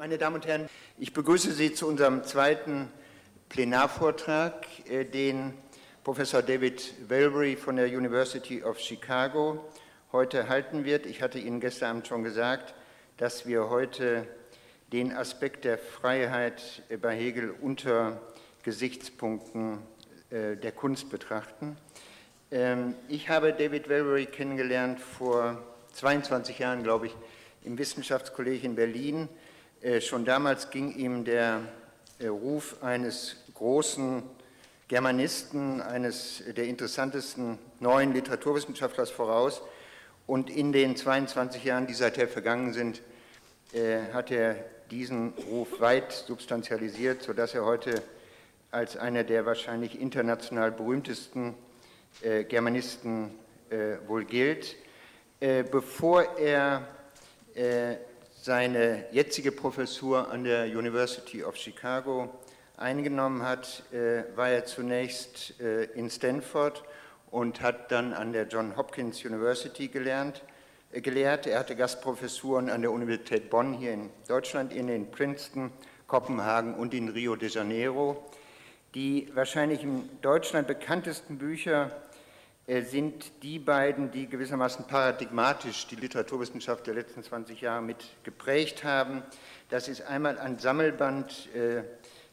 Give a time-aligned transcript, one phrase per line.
[0.00, 0.66] Meine Damen und Herren,
[0.96, 2.88] ich begrüße Sie zu unserem zweiten
[3.50, 5.52] Plenarvortrag, äh, den
[6.04, 9.62] Professor David Wellery von der University of Chicago
[10.10, 11.04] heute halten wird.
[11.04, 12.72] Ich hatte Ihnen gestern Abend schon gesagt,
[13.18, 14.26] dass wir heute
[14.90, 18.22] den Aspekt der Freiheit bei Hegel unter
[18.62, 19.80] Gesichtspunkten
[20.30, 21.76] äh, der Kunst betrachten.
[22.50, 25.62] Ähm, ich habe David Wellery kennengelernt vor
[25.92, 27.16] 22 Jahren, glaube ich,
[27.64, 29.28] im Wissenschaftskolleg in Berlin.
[29.82, 31.62] Äh, schon damals ging ihm der
[32.18, 34.22] äh, Ruf eines großen
[34.88, 39.62] Germanisten, eines der interessantesten neuen Literaturwissenschaftlers voraus.
[40.26, 43.00] Und in den 22 Jahren, die seither vergangen sind,
[43.72, 44.56] äh, hat er
[44.90, 48.02] diesen Ruf weit substanzialisiert, sodass er heute
[48.70, 51.54] als einer der wahrscheinlich international berühmtesten
[52.48, 53.30] Germanisten
[54.06, 54.76] wohl gilt.
[55.38, 56.86] Bevor er
[58.42, 62.30] seine jetzige Professur an der University of Chicago
[62.78, 66.82] eingenommen hat, äh, war er zunächst äh, in Stanford
[67.30, 70.42] und hat dann an der John Hopkins University gelernt,
[70.90, 71.46] äh, gelehrt.
[71.46, 75.70] Er hatte Gastprofessuren an der Universität Bonn hier in Deutschland, in Princeton,
[76.06, 78.24] Kopenhagen und in Rio de Janeiro.
[78.94, 81.90] Die wahrscheinlich in Deutschland bekanntesten Bücher
[82.78, 89.24] sind die beiden, die gewissermaßen paradigmatisch die Literaturwissenschaft der letzten 20 Jahre mit geprägt haben.
[89.70, 91.82] Das ist einmal ein Sammelband, äh,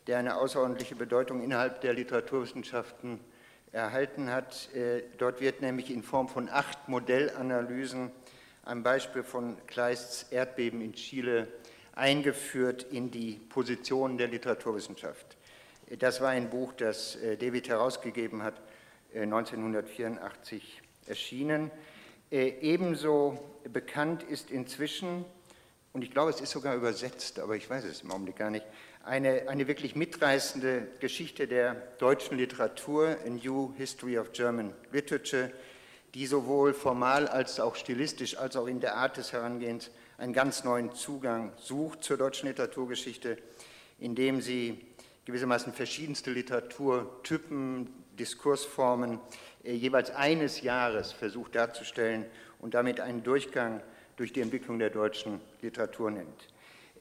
[0.06, 3.20] der eine außerordentliche Bedeutung innerhalb der Literaturwissenschaften
[3.72, 4.72] erhalten hat.
[4.76, 8.12] Äh, dort wird nämlich in Form von acht Modellanalysen
[8.64, 11.48] ein Beispiel von Kleists Erdbeben in Chile
[11.96, 15.36] eingeführt in die Position der Literaturwissenschaft.
[15.98, 18.62] Das war ein Buch, das David herausgegeben hat
[19.14, 21.72] 1984 äh, erschienen.
[22.32, 23.40] Äh, ebenso
[23.72, 25.26] bekannt ist inzwischen,
[25.94, 28.66] und ich glaube, es ist sogar übersetzt, aber ich weiß es im Augenblick gar nicht,
[29.04, 35.52] eine, eine wirklich mitreißende Geschichte der deutschen Literatur, A New History of German Literature,
[36.14, 40.64] die sowohl formal als auch stilistisch, als auch in der Art des Herangehens einen ganz
[40.64, 43.38] neuen Zugang sucht zur deutschen Literaturgeschichte,
[44.00, 44.86] indem sie
[45.26, 49.20] gewissermaßen verschiedenste Literaturtypen, Diskursformen
[49.64, 52.26] äh, jeweils eines Jahres versucht darzustellen
[52.60, 53.82] und damit einen Durchgang
[54.16, 56.48] durch die Entwicklung der deutschen Literatur nennt.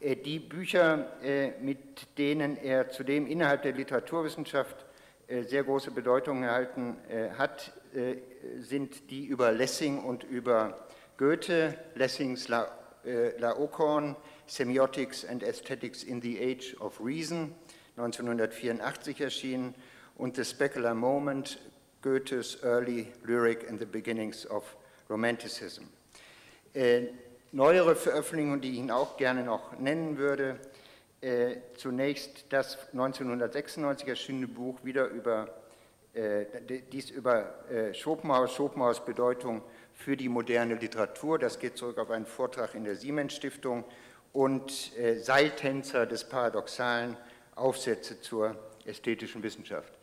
[0.01, 4.85] Äh, die Bücher, äh, mit denen er zudem innerhalb der Literaturwissenschaft
[5.29, 6.99] sehr große Bedeutung erhalten
[7.37, 7.73] hat,
[8.61, 12.69] sind die über Lessing und über Goethe, Lessings La
[13.39, 14.15] Laocoon,
[14.47, 17.53] Semiotics and Aesthetics in the Age of Reason,
[17.97, 19.75] 1984 erschienen,
[20.17, 21.59] und The Specular Moment,
[22.03, 24.77] Goethes Early Lyric and the Beginnings of
[25.09, 25.85] Romanticism.
[26.75, 27.09] Äh,
[27.53, 30.59] neuere Veröffentlichungen, die ich Ihnen auch gerne noch nennen würde,
[31.21, 35.49] äh, zunächst das 1996 erschienene Buch wieder über
[36.17, 36.47] äh,
[36.93, 39.63] dies über äh, Schopenhauer, Schopenhauers Bedeutung
[39.93, 41.39] für die moderne Literatur.
[41.39, 43.85] Das geht zurück auf einen Vortrag in der Siemens Stiftung
[44.33, 47.17] und äh, Seiltänzer des Paradoxalen,
[47.55, 49.96] Aufsätze zur ästhetischen Wissenschaft.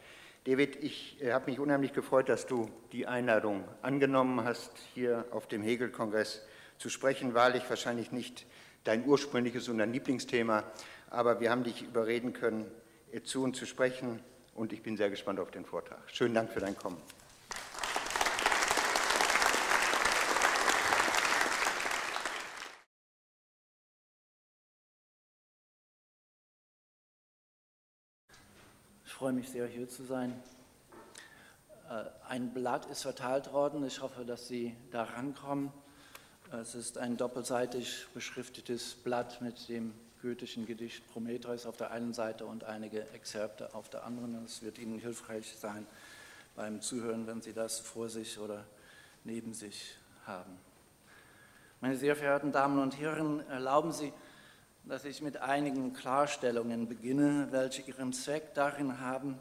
[0.45, 5.47] David, ich äh, habe mich unheimlich gefreut, dass du die Einladung angenommen hast, hier auf
[5.47, 6.41] dem Hegel-Kongress
[6.77, 7.33] zu sprechen.
[7.33, 8.45] Wahrlich wahrscheinlich nicht
[8.83, 10.65] dein ursprüngliches und dein Lieblingsthema,
[11.09, 12.69] aber wir haben dich überreden können,
[13.13, 14.19] äh, zu uns zu sprechen
[14.53, 16.01] und ich bin sehr gespannt auf den Vortrag.
[16.11, 16.97] Schönen Dank für dein Kommen.
[29.23, 30.33] Freue mich sehr, hier zu sein.
[31.89, 33.85] Äh, ein Blatt ist verteilt worden.
[33.85, 35.71] Ich hoffe, dass Sie da rankommen.
[36.51, 42.45] Es ist ein doppelseitig beschriftetes Blatt mit dem goethischen Gedicht Prometheus auf der einen Seite
[42.45, 44.43] und einige Exzerpte auf der anderen.
[44.43, 45.87] Es wird Ihnen hilfreich sein
[46.57, 48.65] beim Zuhören, wenn Sie das vor sich oder
[49.23, 49.95] neben sich
[50.27, 50.59] haben.
[51.79, 54.11] Meine sehr verehrten Damen und Herren, erlauben Sie,
[54.85, 59.37] dass ich mit einigen Klarstellungen beginne, welche ihren Zweck darin haben,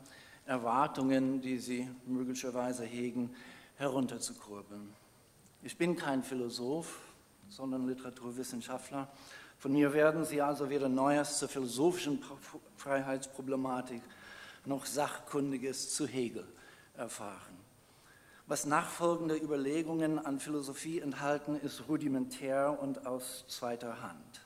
[0.46, 3.34] Erwartungen, die Sie möglicherweise hegen,
[3.76, 4.92] herunterzukurbeln.
[5.62, 6.98] Ich bin kein Philosoph,
[7.48, 9.08] sondern Literaturwissenschaftler.
[9.58, 12.22] Von mir werden Sie also weder Neues zur philosophischen
[12.76, 14.02] Freiheitsproblematik
[14.64, 16.46] noch Sachkundiges zu Hegel
[16.96, 17.56] erfahren.
[18.46, 24.41] Was nachfolgende Überlegungen an Philosophie enthalten, ist rudimentär und aus zweiter Hand.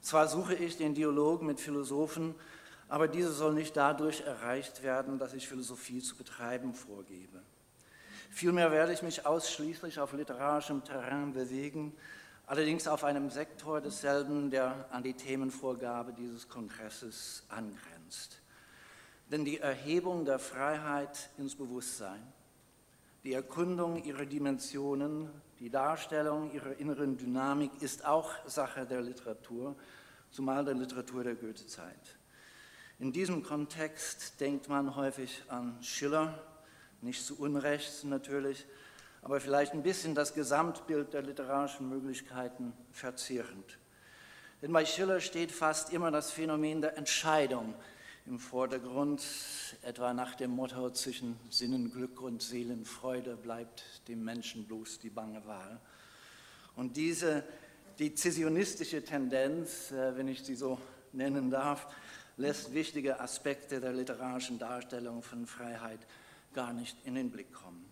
[0.00, 2.34] Zwar suche ich den Dialog mit Philosophen,
[2.88, 7.42] aber diese soll nicht dadurch erreicht werden, dass ich Philosophie zu betreiben vorgebe.
[8.30, 11.94] Vielmehr werde ich mich ausschließlich auf literarischem Terrain bewegen,
[12.46, 18.40] allerdings auf einem Sektor desselben, der an die Themenvorgabe dieses Kongresses angrenzt.
[19.30, 22.20] Denn die Erhebung der Freiheit ins Bewusstsein,
[23.22, 25.30] die Erkundung ihrer Dimensionen,
[25.60, 29.76] die Darstellung ihrer inneren Dynamik ist auch Sache der Literatur,
[30.30, 32.16] zumal der Literatur der Goethezeit.
[32.98, 36.42] In diesem Kontext denkt man häufig an Schiller,
[37.02, 38.66] nicht zu Unrecht natürlich,
[39.20, 43.78] aber vielleicht ein bisschen das Gesamtbild der literarischen Möglichkeiten verzehrend.
[44.62, 47.74] Denn bei Schiller steht fast immer das Phänomen der Entscheidung
[48.26, 49.22] im Vordergrund,
[49.82, 55.80] etwa nach dem Motto zwischen Sinnenglück und Seelenfreude bleibt dem Menschen bloß die bange Wahl.
[56.76, 57.44] Und diese
[57.98, 60.78] dezisionistische Tendenz, äh, wenn ich sie so
[61.12, 61.86] nennen darf,
[62.36, 66.00] lässt wichtige Aspekte der literarischen Darstellung von Freiheit
[66.54, 67.84] gar nicht in den Blick kommen.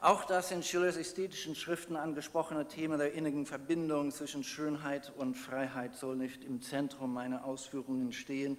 [0.00, 5.96] Auch das in Schillers ästhetischen Schriften angesprochene Thema der innigen Verbindung zwischen Schönheit und Freiheit
[5.96, 8.58] soll nicht im Zentrum meiner Ausführungen stehen,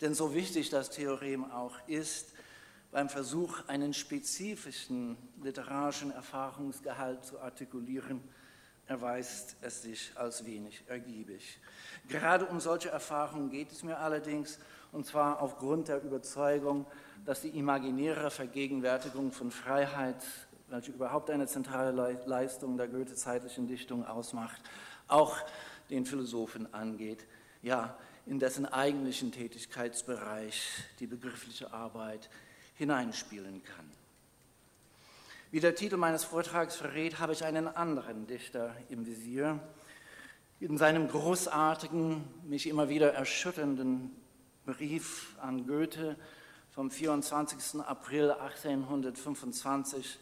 [0.00, 2.32] denn so wichtig das Theorem auch ist,
[2.90, 8.22] beim Versuch, einen spezifischen literarischen Erfahrungsgehalt zu artikulieren,
[8.86, 11.58] erweist es sich als wenig ergiebig.
[12.08, 14.58] Gerade um solche Erfahrungen geht es mir allerdings,
[14.92, 16.86] und zwar aufgrund der Überzeugung,
[17.24, 20.22] dass die imaginäre Vergegenwärtigung von Freiheit
[20.68, 24.60] welche überhaupt eine zentrale Leistung der goethezeitlichen Dichtung ausmacht,
[25.08, 25.36] auch
[25.90, 27.26] den Philosophen angeht,
[27.62, 27.96] ja,
[28.26, 30.62] in dessen eigentlichen Tätigkeitsbereich
[31.00, 32.30] die begriffliche Arbeit
[32.74, 33.90] hineinspielen kann.
[35.50, 39.60] Wie der Titel meines Vortrags verrät, habe ich einen anderen Dichter im Visier.
[40.58, 44.10] In seinem großartigen, mich immer wieder erschütternden
[44.64, 46.16] Brief an Goethe
[46.70, 47.82] vom 24.
[47.82, 50.18] April 1825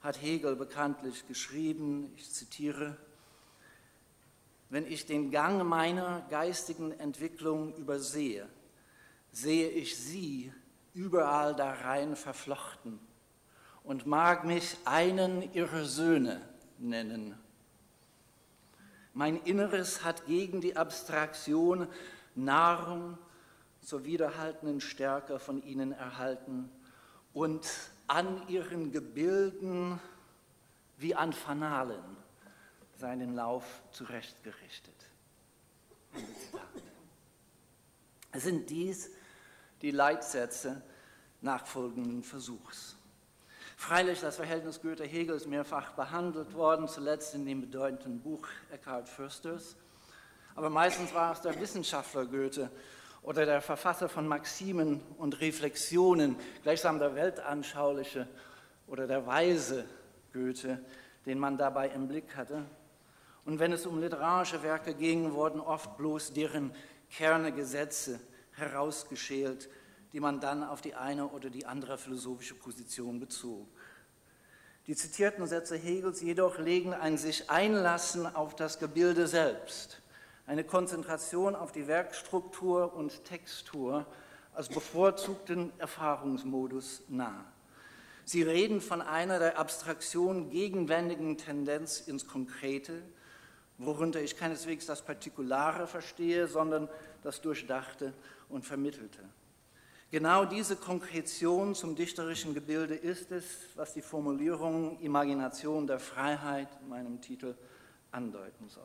[0.00, 2.96] hat Hegel bekanntlich geschrieben, ich zitiere,
[4.72, 8.48] wenn ich den Gang meiner geistigen Entwicklung übersehe,
[9.30, 10.50] sehe ich sie
[10.94, 12.98] überall darein verflochten
[13.84, 16.40] und mag mich einen ihrer Söhne
[16.78, 17.38] nennen.
[19.12, 21.86] Mein Inneres hat gegen die Abstraktion
[22.34, 23.18] Nahrung
[23.82, 26.70] zur wiederhaltenden Stärke von ihnen erhalten
[27.34, 27.68] und
[28.06, 30.00] an ihren Gebilden
[30.96, 32.21] wie an Fanalen
[33.02, 34.94] seinen Lauf zurechtgerichtet.
[38.30, 39.10] Es sind dies
[39.82, 40.80] die Leitsätze
[41.40, 42.96] nachfolgenden Versuchs.
[43.76, 49.74] Freilich, das Verhältnis Goethe-Hegel ist mehrfach behandelt worden, zuletzt in dem bedeutenden Buch Eckhard Försters.
[50.54, 52.70] Aber meistens war es der Wissenschaftler Goethe,
[53.22, 58.28] oder der Verfasser von Maximen und Reflexionen, gleichsam der weltanschauliche
[58.86, 59.86] oder der weise
[60.32, 60.78] Goethe,
[61.26, 62.64] den man dabei im Blick hatte.
[63.44, 66.72] Und wenn es um literarische Werke ging, wurden oft bloß deren
[67.10, 68.20] Kerne Gesetze
[68.52, 69.68] herausgeschält,
[70.12, 73.66] die man dann auf die eine oder die andere philosophische Position bezog.
[74.86, 80.02] Die zitierten Sätze Hegels jedoch legen ein sich einlassen auf das Gebilde selbst
[80.46, 84.06] eine Konzentration auf die Werkstruktur und Textur
[84.54, 87.44] als bevorzugten Erfahrungsmodus nahe.
[88.24, 93.02] Sie reden von einer der Abstraktion gegenwändigen Tendenz ins Konkrete,
[93.78, 96.88] worunter ich keineswegs das Partikulare verstehe, sondern
[97.22, 98.12] das Durchdachte
[98.48, 99.20] und Vermittelte.
[100.10, 103.44] Genau diese Konkretion zum dichterischen Gebilde ist es,
[103.76, 107.54] was die Formulierung Imagination der Freiheit in meinem Titel
[108.10, 108.84] andeuten soll.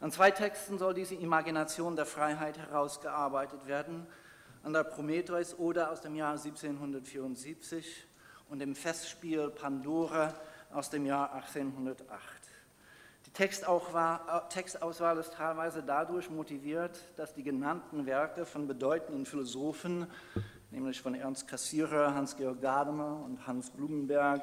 [0.00, 4.06] An zwei Texten soll diese Imagination der Freiheit herausgearbeitet werden,
[4.64, 8.06] an der Prometheus-Ode aus dem Jahr 1774
[8.48, 10.34] und dem Festspiel Pandora
[10.72, 12.20] aus dem Jahr 1808.
[13.36, 20.06] Die Textauswahl ist teilweise dadurch motiviert, dass die genannten Werke von bedeutenden Philosophen,
[20.70, 24.40] nämlich von Ernst Cassirer, Hans-Georg Gadamer und Hans Blumenberg,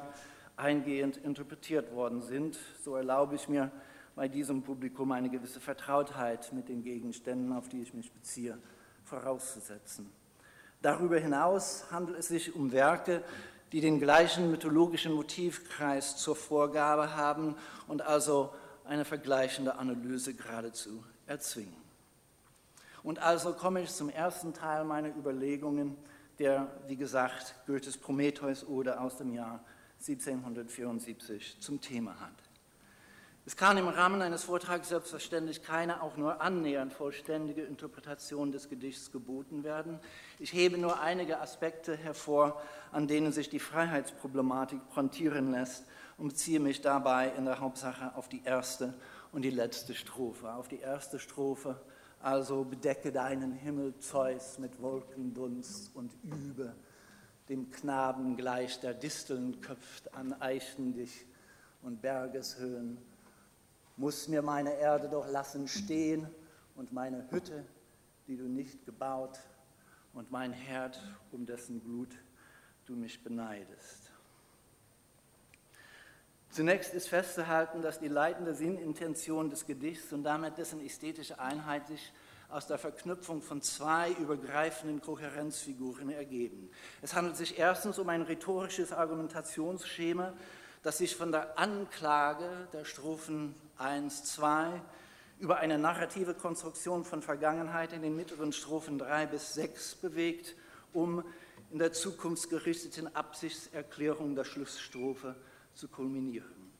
[0.58, 2.58] eingehend interpretiert worden sind.
[2.84, 3.70] So erlaube ich mir,
[4.14, 8.58] bei diesem Publikum eine gewisse Vertrautheit mit den Gegenständen, auf die ich mich beziehe,
[9.04, 10.12] vorauszusetzen.
[10.82, 13.24] Darüber hinaus handelt es sich um Werke,
[13.72, 17.56] die den gleichen mythologischen Motivkreis zur Vorgabe haben
[17.88, 18.52] und also
[18.84, 21.76] eine vergleichende Analyse geradezu erzwingen.
[23.02, 25.96] Und also komme ich zum ersten Teil meiner Überlegungen,
[26.38, 29.64] der, wie gesagt, Goethes Prometheus-Ode aus dem Jahr
[30.00, 32.32] 1774 zum Thema hat.
[33.44, 39.10] Es kann im Rahmen eines Vortrags selbstverständlich keine auch nur annähernd vollständige Interpretation des Gedichts
[39.10, 39.98] geboten werden.
[40.38, 42.62] Ich hebe nur einige Aspekte hervor,
[42.92, 45.84] an denen sich die Freiheitsproblematik pointieren lässt
[46.16, 48.94] und beziehe mich dabei in der Hauptsache auf die erste
[49.32, 50.52] und die letzte Strophe.
[50.52, 51.80] Auf die erste Strophe,
[52.20, 56.74] also bedecke deinen Himmel, Zeus, mit Wolkendunst und übe,
[57.48, 61.26] dem Knaben gleich der Disteln köpft an Eichen dich
[61.82, 62.98] und Bergeshöhen.
[63.96, 66.28] Muss mir meine Erde doch lassen stehen
[66.76, 67.64] und meine Hütte,
[68.26, 69.38] die du nicht gebaut,
[70.14, 71.00] und mein Herd,
[71.30, 72.14] um dessen Blut
[72.84, 74.01] du mich beneidest.
[76.52, 82.12] Zunächst ist festzuhalten, dass die leitende Sinnintention des Gedichts und damit dessen ästhetische Einheit sich
[82.50, 86.68] aus der Verknüpfung von zwei übergreifenden Kohärenzfiguren ergeben.
[87.00, 90.34] Es handelt sich erstens um ein rhetorisches Argumentationsschema,
[90.82, 94.82] das sich von der Anklage der Strophen 1, 2
[95.38, 100.54] über eine narrative Konstruktion von Vergangenheit in den mittleren Strophen 3 bis 6 bewegt,
[100.92, 101.24] um
[101.70, 105.34] in der zukunftsgerichteten Absichtserklärung der Schlussstrophe
[105.74, 106.72] zu kulminieren.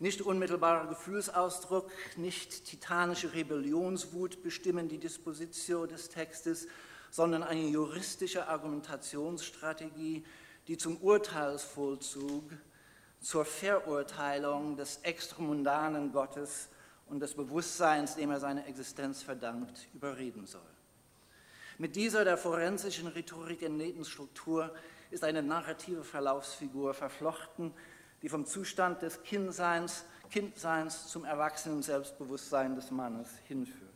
[0.00, 6.68] Nicht unmittelbarer Gefühlsausdruck, nicht titanische Rebellionswut bestimmen die Dispositio des Textes,
[7.10, 10.24] sondern eine juristische Argumentationsstrategie,
[10.68, 12.44] die zum Urteilsvollzug,
[13.20, 16.68] zur Verurteilung des extramundanen Gottes
[17.06, 20.60] und des Bewusstseins, dem er seine Existenz verdankt, überreden soll.
[21.78, 24.74] Mit dieser der forensischen Rhetorik entlehnten Struktur
[25.10, 27.72] ist eine narrative Verlaufsfigur verflochten,
[28.22, 33.88] die vom Zustand des Kindseins, Kindseins zum erwachsenen Selbstbewusstsein des Mannes hinführt.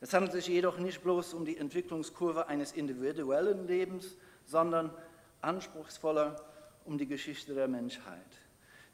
[0.00, 4.92] Es handelt sich jedoch nicht bloß um die Entwicklungskurve eines individuellen Lebens, sondern
[5.40, 6.36] anspruchsvoller
[6.84, 8.22] um die Geschichte der Menschheit.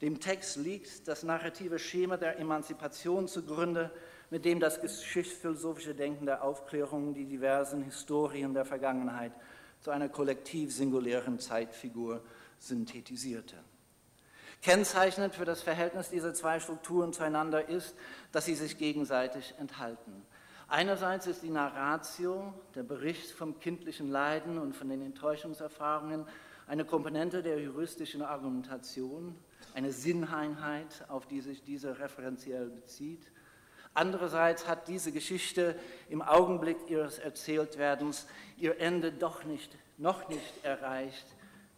[0.01, 3.91] Dem Text liegt das narrative Schema der Emanzipation zugrunde,
[4.29, 9.31] mit dem das geschichtsphilosophische Denken der Aufklärung die diversen Historien der Vergangenheit
[9.79, 12.23] zu einer kollektiv singulären Zeitfigur
[12.59, 13.55] synthetisierte.
[14.65, 17.95] Kennzeichnend für das Verhältnis dieser zwei Strukturen zueinander ist,
[18.31, 20.25] dass sie sich gegenseitig enthalten.
[20.67, 26.25] Einerseits ist die Narratio, der Bericht vom kindlichen Leiden und von den Enttäuschungserfahrungen,
[26.65, 29.35] eine Komponente der juristischen Argumentation,
[29.75, 33.31] eine Sinneinheit, auf die sich diese referenziell bezieht.
[33.93, 35.75] Andererseits hat diese Geschichte
[36.09, 38.25] im Augenblick ihres Erzähltwerdens
[38.57, 41.27] ihr Ende doch nicht, noch nicht erreicht.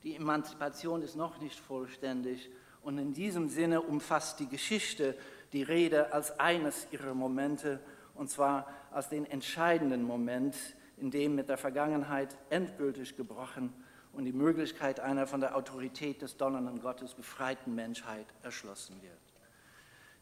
[0.04, 2.50] Die Emanzipation ist noch nicht vollständig
[2.88, 5.14] und in diesem Sinne umfasst die Geschichte
[5.52, 7.82] die Rede als eines ihrer Momente,
[8.16, 10.56] und zwar als den entscheidenden Moment,
[10.96, 13.74] in dem mit der Vergangenheit endgültig gebrochen
[14.14, 19.20] und die Möglichkeit einer von der Autorität des donnernden Gottes befreiten Menschheit erschlossen wird.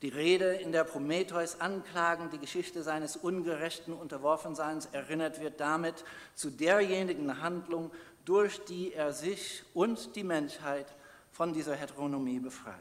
[0.02, 6.04] Die Rede, in der Prometheus anklagend die Geschichte seines ungerechten Unterworfenseins erinnert wird, damit
[6.34, 7.92] zu derjenigen Handlung,
[8.26, 10.88] durch die er sich und die Menschheit
[11.36, 12.80] von dieser Heteronomie befreit.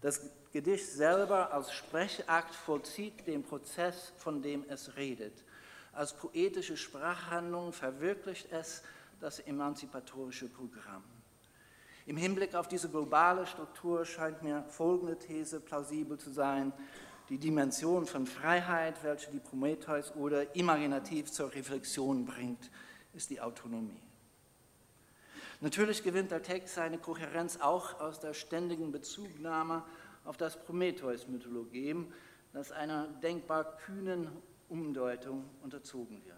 [0.00, 0.22] Das
[0.52, 5.44] Gedicht selber als Sprechakt vollzieht den Prozess, von dem es redet.
[5.92, 8.82] Als poetische Sprachhandlung verwirklicht es
[9.20, 11.04] das emanzipatorische Programm.
[12.06, 16.72] Im Hinblick auf diese globale Struktur scheint mir folgende These plausibel zu sein.
[17.28, 22.70] Die Dimension von Freiheit, welche die Prometheus oder imaginativ zur Reflexion bringt,
[23.12, 24.07] ist die Autonomie.
[25.60, 29.82] Natürlich gewinnt der Text seine Kohärenz auch aus der ständigen Bezugnahme
[30.24, 32.12] auf das Prometheus-Mythologem,
[32.52, 34.28] das einer denkbar kühnen
[34.68, 36.36] Umdeutung unterzogen wird.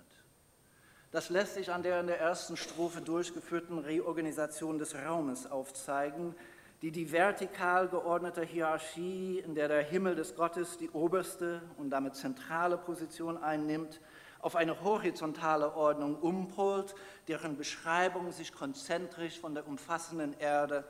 [1.11, 6.35] Das lässt sich an der in der ersten Strophe durchgeführten Reorganisation des Raumes aufzeigen,
[6.83, 12.15] die die vertikal geordnete Hierarchie, in der der Himmel des Gottes die oberste und damit
[12.15, 14.01] zentrale Position einnimmt,
[14.43, 16.95] auf eine horizontale Ordnung umpolt,
[17.29, 20.85] deren Beschreibung sich konzentrisch von der umfassenden Erde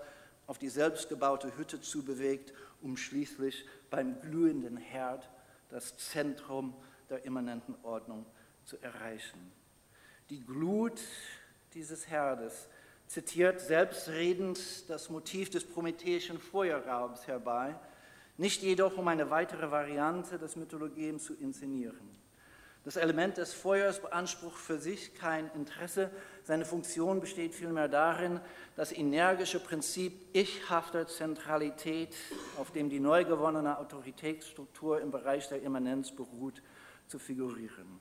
[0.46, 2.52] auf die selbstgebaute Hütte zubewegt,
[2.82, 5.28] um schließlich beim glühenden Herd
[5.68, 6.74] das Zentrum
[7.08, 8.26] der immanenten Ordnung
[8.64, 9.52] zu erreichen.
[10.28, 11.00] Die Glut
[11.74, 12.68] dieses Herdes
[13.06, 17.74] zitiert selbstredend das Motiv des prometheischen Feuerraums herbei,
[18.36, 22.19] nicht jedoch um eine weitere Variante des Mythologems zu inszenieren.
[22.82, 26.10] Das Element des Feuers beansprucht für sich kein Interesse.
[26.44, 28.40] Seine Funktion besteht vielmehr darin,
[28.74, 32.14] das energische Prinzip ichhafter Zentralität,
[32.56, 36.62] auf dem die neu gewonnene Autoritätsstruktur im Bereich der Immanenz beruht,
[37.06, 38.00] zu figurieren.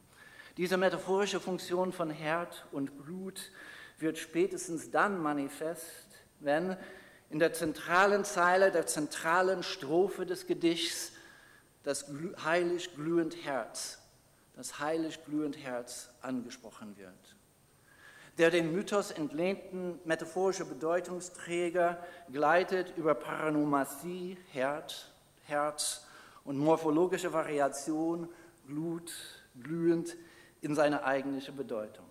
[0.55, 3.51] Diese metaphorische Funktion von Herd und Glut
[3.97, 6.07] wird spätestens dann manifest,
[6.39, 6.77] wenn
[7.29, 11.11] in der zentralen Zeile, der zentralen Strophe des Gedichts
[11.83, 12.09] das
[12.45, 13.99] heilig glühend Herz
[14.59, 17.37] das heilig glühend Herz angesprochen wird.
[18.37, 25.13] Der den Mythos entlehnten metaphorische Bedeutungsträger gleitet über Paranomasie, Herd,
[25.45, 26.05] Herz
[26.43, 28.27] und morphologische Variation
[28.67, 29.13] glut,
[29.61, 30.17] glühend
[30.59, 32.05] in seine eigentliche Bedeutung.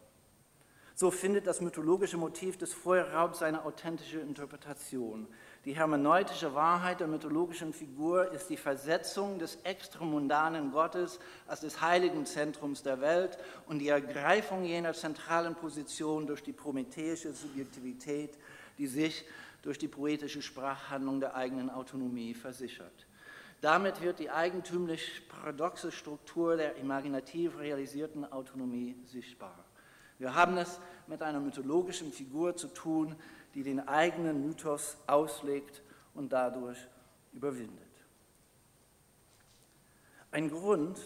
[0.95, 5.29] So findet das mythologische Motiv des Feuerraubs seine authentische Interpretation.
[5.65, 12.27] Die hermeneutische Wahrheit der mythologischen Figur ist die Versetzung des extramundanen Gottes als des heiligen
[12.27, 18.39] Zentrums der Welt und die Ergreifung jener zentralen Position durch die prometheische Subjektivität,
[18.79, 19.25] die sich
[19.63, 23.07] durch die poetische Sprachhandlung der eigenen Autonomie versichert.
[23.61, 29.65] Damit wird die eigentümlich paradoxe Struktur der imaginativ realisierten Autonomie sichtbar.
[30.19, 33.17] Wir haben es mit einer mythologischen Figur zu tun,
[33.55, 35.83] die den eigenen Mythos auslegt
[36.15, 36.79] und dadurch
[37.33, 37.87] überwindet.
[40.31, 40.99] Ein Grund,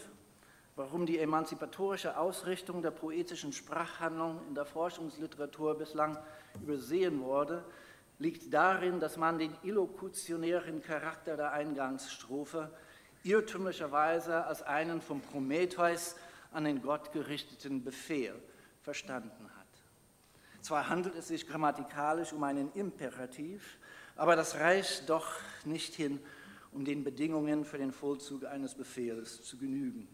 [0.75, 6.17] warum die emanzipatorische Ausrichtung der poetischen Sprachhandlung in der Forschungsliteratur bislang
[6.61, 7.63] übersehen wurde,
[8.19, 12.69] liegt darin, dass man den illokutionären Charakter der Eingangsstrophe
[13.23, 16.15] irrtümlicherweise als einen vom Prometheus
[16.51, 18.35] an den Gott gerichteten Befehl
[18.81, 19.52] verstanden hat.
[20.63, 23.79] Zwar handelt es sich grammatikalisch um einen Imperativ,
[24.15, 25.27] aber das reicht doch
[25.65, 26.21] nicht hin,
[26.71, 30.07] um den Bedingungen für den Vollzug eines Befehls zu genügen.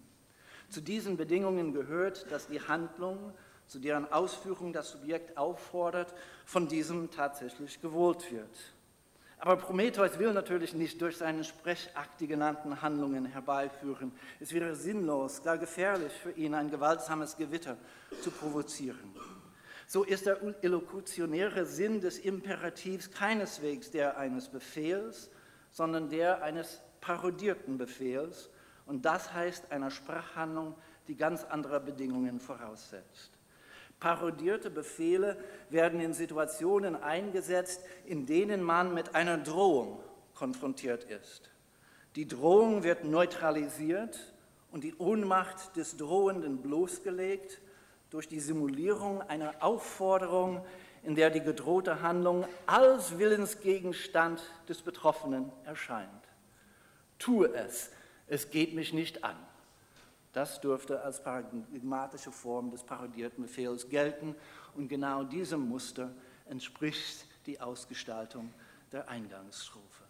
[0.72, 3.32] Zu diesen Bedingungen gehört, dass die Handlung,
[3.68, 6.16] zu deren Ausführung das Subjekt auffordert,
[6.46, 8.58] von diesem tatsächlich gewollt wird.
[9.38, 14.12] Aber Prometheus will natürlich nicht durch seine Sprechakt die genannten Handlungen herbeiführen.
[14.40, 17.78] Es wäre sinnlos, gar gefährlich für ihn, ein gewaltsames Gewitter
[18.24, 19.14] zu provozieren.
[19.92, 25.32] So ist der elokutionäre Sinn des Imperativs keineswegs der eines Befehls,
[25.72, 28.52] sondern der eines parodierten Befehls.
[28.86, 30.76] Und das heißt einer Sprachhandlung,
[31.08, 33.32] die ganz andere Bedingungen voraussetzt.
[34.00, 35.38] Parodierte Befehle
[35.72, 40.04] werden in Situationen eingesetzt, in denen man mit einer Drohung
[40.36, 41.50] konfrontiert ist.
[42.16, 44.36] Die Drohung wird neutralisiert
[44.72, 47.60] und die Ohnmacht des Drohenden bloßgelegt
[48.10, 50.66] durch die Simulierung einer Aufforderung,
[51.04, 56.10] in der die gedrohte Handlung als Willensgegenstand des Betroffenen erscheint.
[57.18, 57.92] Tue es,
[58.28, 59.36] es geht mich nicht an.
[60.34, 64.36] Das dürfte als paradigmatische Form des parodierten Befehls gelten
[64.76, 66.14] und genau diesem Muster
[66.48, 68.54] entspricht die Ausgestaltung
[68.92, 70.04] der Eingangsstrophe.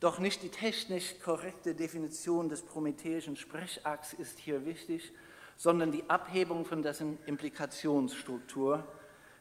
[0.00, 5.12] Doch nicht die technisch korrekte Definition des prometheischen Sprechachs ist hier wichtig,
[5.56, 8.86] sondern die Abhebung von dessen Implikationsstruktur,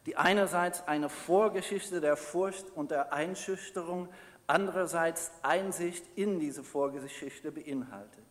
[0.06, 4.10] die einerseits eine Vorgeschichte der Furcht und der Einschüchterung,
[4.48, 8.26] andererseits Einsicht in diese Vorgeschichte beinhaltet.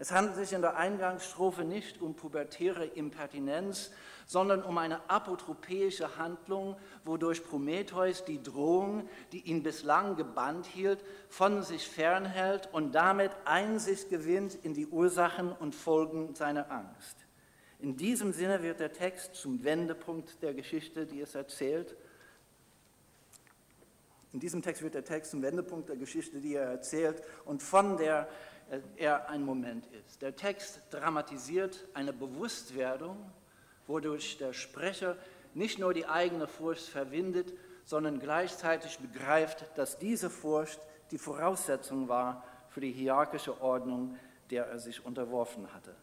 [0.00, 3.90] Es handelt sich in der Eingangsstrophe nicht um pubertäre Impertinenz,
[4.26, 11.62] sondern um eine apotropäische Handlung, wodurch Prometheus die Drohung, die ihn bislang gebannt hielt, von
[11.62, 17.18] sich fernhält und damit Einsicht gewinnt in die Ursachen und Folgen seiner Angst.
[17.78, 21.94] In diesem Sinne wird der Text zum Wendepunkt der Geschichte, die es erzählt.
[24.32, 27.98] In diesem Text wird der Text zum Wendepunkt der Geschichte, die er erzählt und von
[27.98, 28.28] der
[28.96, 30.22] er ein Moment ist.
[30.22, 33.16] Der Text dramatisiert eine Bewusstwerdung,
[33.86, 35.16] wodurch der Sprecher
[35.54, 37.52] nicht nur die eigene Furcht verwindet,
[37.84, 40.80] sondern gleichzeitig begreift, dass diese Furcht
[41.10, 44.16] die Voraussetzung war für die hierarchische Ordnung,
[44.50, 45.94] der er sich unterworfen hatte.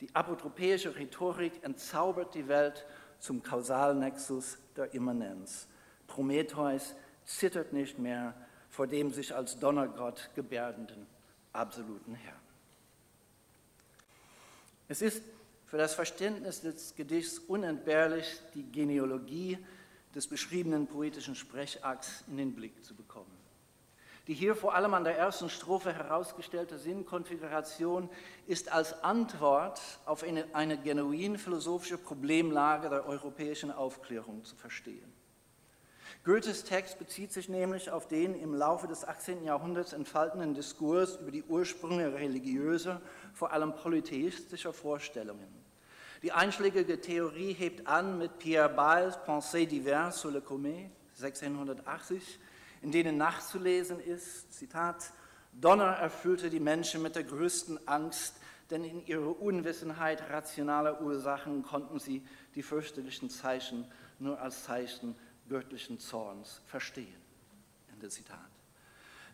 [0.00, 2.86] Die apotropäische Rhetorik entzaubert die Welt
[3.18, 5.68] zum Kausalnexus der Immanenz.
[6.06, 8.34] Prometheus zittert nicht mehr
[8.68, 11.06] vor dem sich als Donnergott gebärdenden
[11.52, 12.36] absoluten Herrn.
[14.88, 15.22] Es ist
[15.66, 19.58] für das Verständnis des Gedichts unentbehrlich, die Genealogie
[20.14, 23.42] des beschriebenen poetischen Sprechakts in den Blick zu bekommen.
[24.28, 28.08] Die hier vor allem an der ersten Strophe herausgestellte Sinnkonfiguration
[28.46, 35.11] ist als Antwort auf eine, eine genuin philosophische Problemlage der europäischen Aufklärung zu verstehen.
[36.24, 39.42] Goethes Text bezieht sich nämlich auf den im Laufe des 18.
[39.42, 43.02] Jahrhunderts entfaltenden Diskurs über die Ursprünge religiöser,
[43.34, 45.48] vor allem polytheistischer Vorstellungen.
[46.22, 52.38] Die einschlägige Theorie hebt an mit Pierre Bails Pensées diverses sur le Comet, 1680,
[52.82, 55.10] in denen nachzulesen ist, Zitat,
[55.52, 58.36] Donner erfüllte die Menschen mit der größten Angst,
[58.70, 65.16] denn in ihrer Unwissenheit rationaler Ursachen konnten sie die fürchterlichen Zeichen nur als Zeichen
[65.48, 67.22] göttlichen Zorns verstehen.
[67.92, 68.38] Ende Zitat.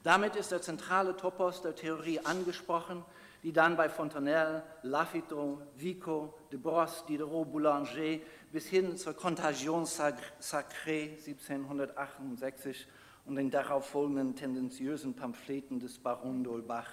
[0.02, 3.04] Damit ist der zentrale Topos der Theorie angesprochen,
[3.42, 8.18] die dann bei Fontenelle, Lafitte, Vico, de Brosse, Diderot, Boulanger
[8.52, 12.86] bis hin zur Contagion Sacrée 1768
[13.26, 16.88] und den darauf folgenden tendenziösen Pamphleten des Baron d'Holbach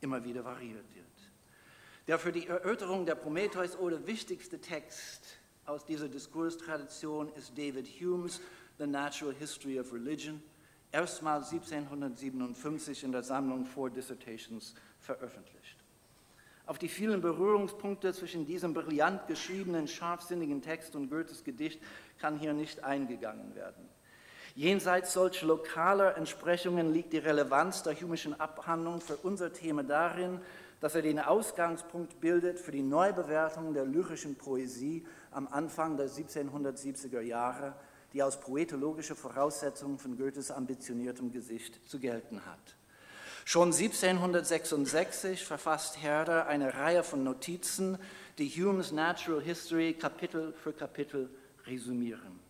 [0.00, 1.06] immer wieder variiert wird.
[2.06, 8.40] Der für die Erörterung der Prometheus-Ode wichtigste Text aus dieser Diskurstradition ist David Humes
[8.80, 10.42] The Natural History of Religion,
[10.90, 15.76] erstmals 1757 in der Sammlung Four Dissertations veröffentlicht.
[16.64, 21.78] Auf die vielen Berührungspunkte zwischen diesem brillant geschriebenen, scharfsinnigen Text und Goethes Gedicht
[22.18, 23.86] kann hier nicht eingegangen werden.
[24.54, 30.40] Jenseits solcher lokaler Entsprechungen liegt die Relevanz der Humischen Abhandlung für unser Thema darin,
[30.80, 37.20] dass er den Ausgangspunkt bildet für die Neubewertung der lyrischen Poesie am Anfang der 1770er
[37.20, 37.74] Jahre,
[38.12, 42.76] die als poetologische Voraussetzung von Goethes ambitioniertem Gesicht zu gelten hat.
[43.44, 47.98] Schon 1766 verfasst Herder eine Reihe von Notizen,
[48.38, 51.30] die Humes Natural History Kapitel für Kapitel
[51.66, 52.40] resümieren.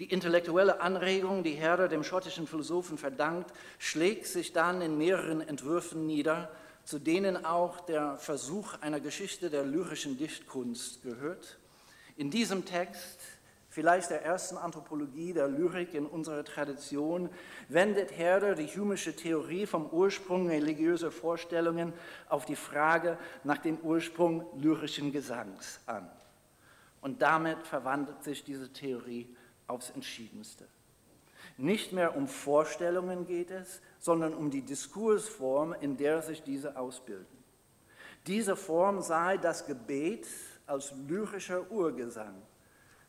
[0.00, 6.06] Die intellektuelle Anregung, die Herder dem schottischen Philosophen verdankt, schlägt sich dann in mehreren Entwürfen
[6.06, 6.50] nieder,
[6.84, 11.58] zu denen auch der Versuch einer Geschichte der lyrischen Dichtkunst gehört.
[12.16, 13.18] In diesem Text,
[13.74, 17.28] vielleicht der ersten Anthropologie der Lyrik in unserer Tradition,
[17.68, 21.92] wendet Herder die humische Theorie vom Ursprung religiöser Vorstellungen
[22.28, 26.08] auf die Frage nach dem Ursprung lyrischen Gesangs an.
[27.00, 29.34] Und damit verwandelt sich diese Theorie
[29.66, 30.68] aufs Entschiedenste.
[31.56, 37.26] Nicht mehr um Vorstellungen geht es, sondern um die Diskursform, in der sich diese ausbilden.
[38.28, 40.28] Diese Form sei das Gebet
[40.64, 42.40] als lyrischer Urgesang.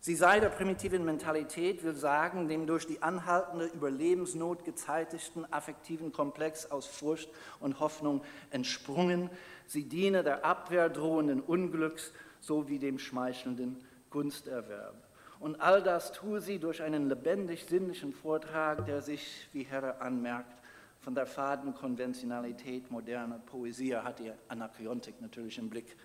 [0.05, 6.69] Sie sei der primitiven Mentalität, will sagen, dem durch die anhaltende Überlebensnot gezeitigten affektiven Komplex
[6.69, 7.27] aus Furcht
[7.59, 9.31] und Hoffnung entsprungen.
[9.65, 14.93] Sie diene der Abwehr drohenden Unglücks sowie dem schmeichelnden Gunsterwerb.
[15.39, 20.61] Und all das tue sie durch einen lebendig sinnlichen Vortrag, der sich, wie Herr anmerkt,
[20.99, 25.97] von der faden Konventionalität moderner Poesie, hat die Anakreontik natürlich im Blick,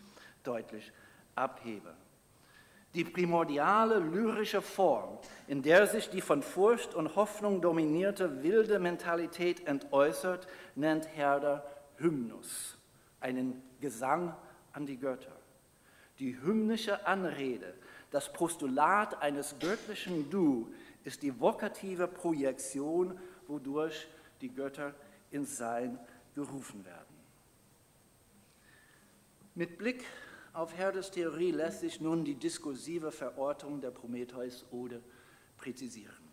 [0.42, 0.90] deutlich
[1.34, 1.92] abhebe.
[2.94, 9.66] Die primordiale lyrische Form, in der sich die von Furcht und Hoffnung dominierte wilde Mentalität
[9.66, 11.64] entäußert, nennt Herder
[11.98, 12.76] Hymnus,
[13.20, 14.34] einen Gesang
[14.72, 15.36] an die Götter.
[16.18, 17.74] Die hymnische Anrede,
[18.10, 20.72] das Postulat eines göttlichen Du,
[21.04, 24.08] ist die vokative Projektion, wodurch
[24.40, 24.94] die Götter
[25.30, 25.98] ins Sein
[26.34, 27.06] gerufen werden.
[29.54, 30.04] Mit Blick
[30.52, 35.02] auf Herdes Theorie lässt sich nun die diskursive Verortung der Prometheus-Ode
[35.56, 36.30] präzisieren.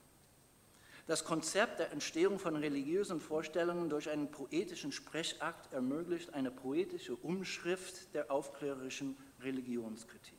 [1.07, 8.13] Das Konzept der Entstehung von religiösen Vorstellungen durch einen poetischen Sprechakt ermöglicht eine poetische Umschrift
[8.13, 10.37] der aufklärerischen Religionskritik.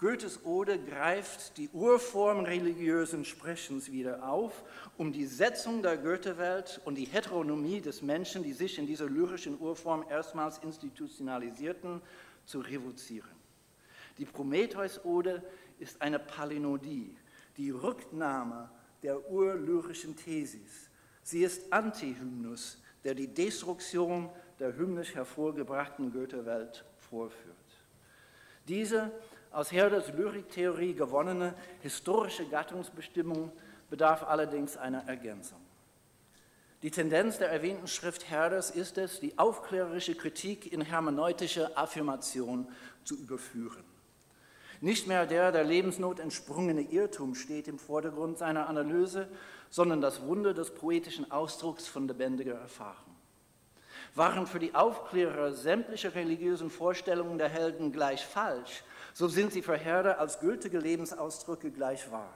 [0.00, 4.64] Goethes Ode greift die Urform religiösen Sprechens wieder auf,
[4.96, 9.60] um die Setzung der Goethewelt und die Heteronomie des Menschen, die sich in dieser lyrischen
[9.60, 12.00] Urform erstmals institutionalisierten,
[12.44, 13.30] zu revozieren.
[14.18, 15.42] Die Prometheus-Ode
[15.78, 17.16] ist eine Palinodie,
[17.56, 18.70] die Rücknahme
[19.02, 20.90] der urlyrischen Thesis.
[21.22, 27.56] Sie ist Antihymnus, der die Destruktion der hymnisch hervorgebrachten Goethewelt vorführt.
[28.68, 29.10] Diese
[29.50, 33.50] aus Herders Lyriktheorie gewonnene historische Gattungsbestimmung
[33.88, 35.59] bedarf allerdings einer Ergänzung.
[36.82, 42.66] Die Tendenz der erwähnten Schrift Herders ist es, die aufklärerische Kritik in hermeneutische Affirmation
[43.04, 43.84] zu überführen.
[44.80, 49.28] Nicht mehr der der Lebensnot entsprungene Irrtum steht im Vordergrund seiner Analyse,
[49.68, 53.14] sondern das Wunder des poetischen Ausdrucks von lebendiger Erfahrung.
[54.14, 59.76] Waren für die Aufklärer sämtliche religiösen Vorstellungen der Helden gleich falsch, so sind sie für
[59.76, 62.32] Herder als gültige Lebensausdrücke gleich wahr.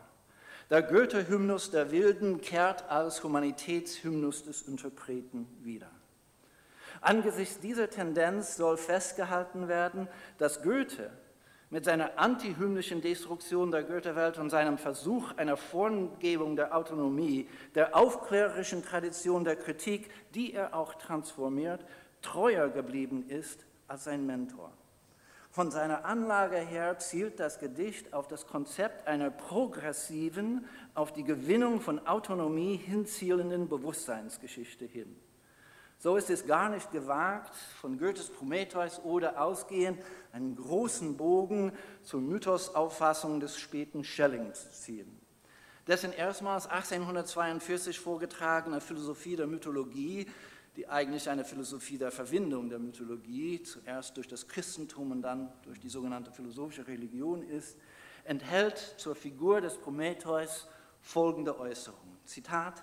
[0.71, 5.91] Der Goethe-Hymnus der Wilden kehrt als Humanitätshymnus des Interpreten wieder.
[7.01, 11.11] Angesichts dieser Tendenz soll festgehalten werden, dass Goethe
[11.69, 18.83] mit seiner antihymnischen Destruktion der Goethe-Welt und seinem Versuch einer Formgebung der Autonomie, der aufklärerischen
[18.83, 21.85] Tradition der Kritik, die er auch transformiert,
[22.23, 24.73] treuer geblieben ist als sein Mentor.
[25.55, 31.81] Von seiner Anlage her zielt das Gedicht auf das Konzept einer progressiven, auf die Gewinnung
[31.81, 35.15] von Autonomie hinzielenden Bewusstseinsgeschichte hin.
[35.97, 41.71] So ist es gar nicht gewagt, von Goethes Prometheus oder ausgehend einen großen Bogen
[42.03, 45.21] zur Mythosauffassung des späten Schelling zu ziehen.
[45.87, 50.27] Dessen erstmals 1842 vorgetragene Philosophie der Mythologie
[50.77, 55.79] die eigentlich eine Philosophie der Verwindung der Mythologie, zuerst durch das Christentum und dann durch
[55.79, 57.79] die sogenannte philosophische Religion ist,
[58.25, 60.67] enthält zur Figur des Prometheus
[61.01, 62.19] folgende Äußerung.
[62.25, 62.83] Zitat,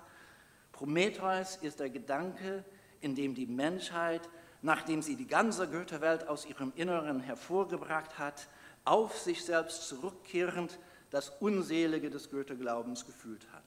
[0.70, 2.64] Prometheus ist der Gedanke,
[3.00, 4.28] in dem die Menschheit
[4.62, 8.48] nachdem sie die ganze Goethe-Welt aus ihrem Inneren hervorgebracht hat,
[8.84, 10.78] auf sich selbst zurückkehrend
[11.10, 13.64] das Unselige des Goethe-Glaubens gefühlt hat.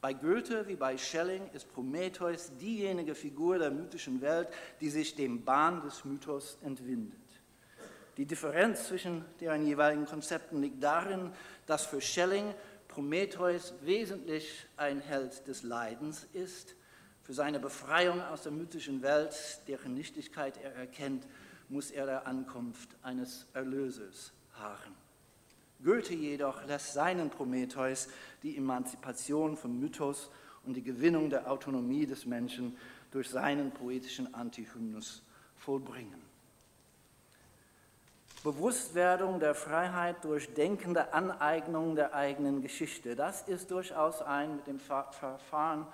[0.00, 4.48] Bei Goethe wie bei Schelling ist Prometheus diejenige Figur der mythischen Welt,
[4.80, 7.18] die sich dem Bahn des Mythos entwindet.
[8.16, 11.32] Die Differenz zwischen deren jeweiligen Konzepten liegt darin,
[11.66, 12.54] dass für Schelling
[12.86, 16.76] Prometheus wesentlich ein Held des Leidens ist.
[17.22, 21.26] Für seine Befreiung aus der mythischen Welt, deren Nichtigkeit er erkennt,
[21.68, 25.07] muss er der Ankunft eines Erlösers harren.
[25.82, 28.08] Goethe jedoch lässt seinen Prometheus
[28.42, 30.30] die Emanzipation vom Mythos
[30.64, 32.76] und die Gewinnung der Autonomie des Menschen
[33.10, 35.22] durch seinen poetischen Antihymnus
[35.56, 36.22] vollbringen.
[38.42, 44.78] Bewusstwerdung der Freiheit durch denkende Aneignung der eigenen Geschichte, das ist durchaus ein mit dem
[44.78, 45.86] Verfahren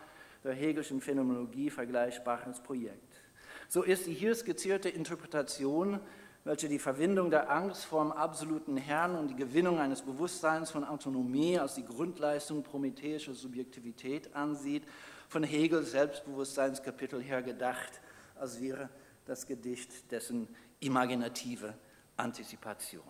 [0.44, 3.22] der Hegelschen Phänomenologie vergleichbares Projekt.
[3.68, 6.00] So ist die hier skizzierte Interpretation
[6.44, 10.84] welche die Verwindung der Angst vor dem absoluten Herrn und die Gewinnung eines Bewusstseins von
[10.84, 14.84] Autonomie als die Grundleistung prometheischer Subjektivität ansieht,
[15.28, 18.00] von Hegels Selbstbewusstseinskapitel her gedacht,
[18.38, 18.90] als wäre
[19.24, 20.46] das Gedicht dessen
[20.80, 21.72] imaginative
[22.18, 23.02] Antizipation.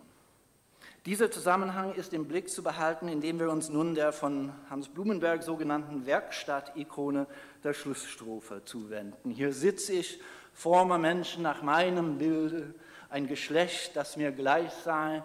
[1.05, 5.43] Dieser Zusammenhang ist im Blick zu behalten, indem wir uns nun der von Hans Blumenberg
[5.43, 7.27] sogenannten Werkstatt-Ikone
[7.63, 9.29] der Schlussstrophe zuwenden.
[9.29, 10.19] Hier sitze ich,
[10.53, 12.73] forme Menschen nach meinem Bilde,
[13.15, 15.23] ein Geschlecht, das mir gleich sei,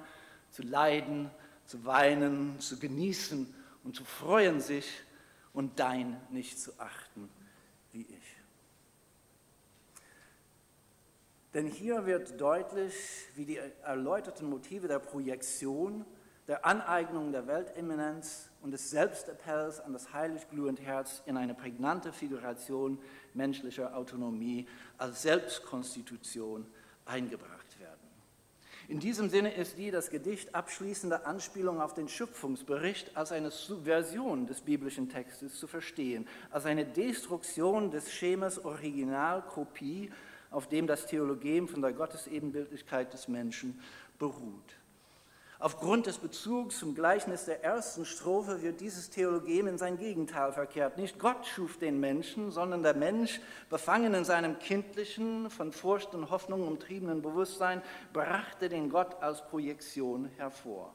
[0.52, 1.28] zu leiden,
[1.66, 4.86] zu weinen, zu genießen und zu freuen sich
[5.52, 7.28] und dein nicht zu achten
[7.90, 8.36] wie ich.
[11.52, 12.94] Denn hier wird deutlich,
[13.34, 16.04] wie die erläuterten Motive der Projektion,
[16.46, 22.12] der Aneignung der Welteminenz und des Selbstappells an das heilig glühende Herz in eine prägnante
[22.12, 23.00] Figuration
[23.34, 26.68] menschlicher Autonomie als Selbstkonstitution
[27.10, 27.60] eingebracht
[28.90, 34.48] in diesem Sinne ist die das Gedicht abschließende Anspielung auf den Schöpfungsbericht als eine Subversion
[34.48, 40.10] des biblischen Textes zu verstehen, als eine Destruktion des Schemas Originalkopie,
[40.50, 43.80] auf dem das Theologem von der Gottesebenbildlichkeit des Menschen
[44.18, 44.79] beruht.
[45.62, 50.96] Aufgrund des Bezugs zum Gleichnis der ersten Strophe wird dieses Theologem in sein Gegenteil verkehrt.
[50.96, 56.30] Nicht Gott schuf den Menschen, sondern der Mensch, befangen in seinem kindlichen, von Furcht und
[56.30, 57.82] Hoffnung umtriebenen Bewusstsein,
[58.14, 60.94] brachte den Gott als Projektion hervor.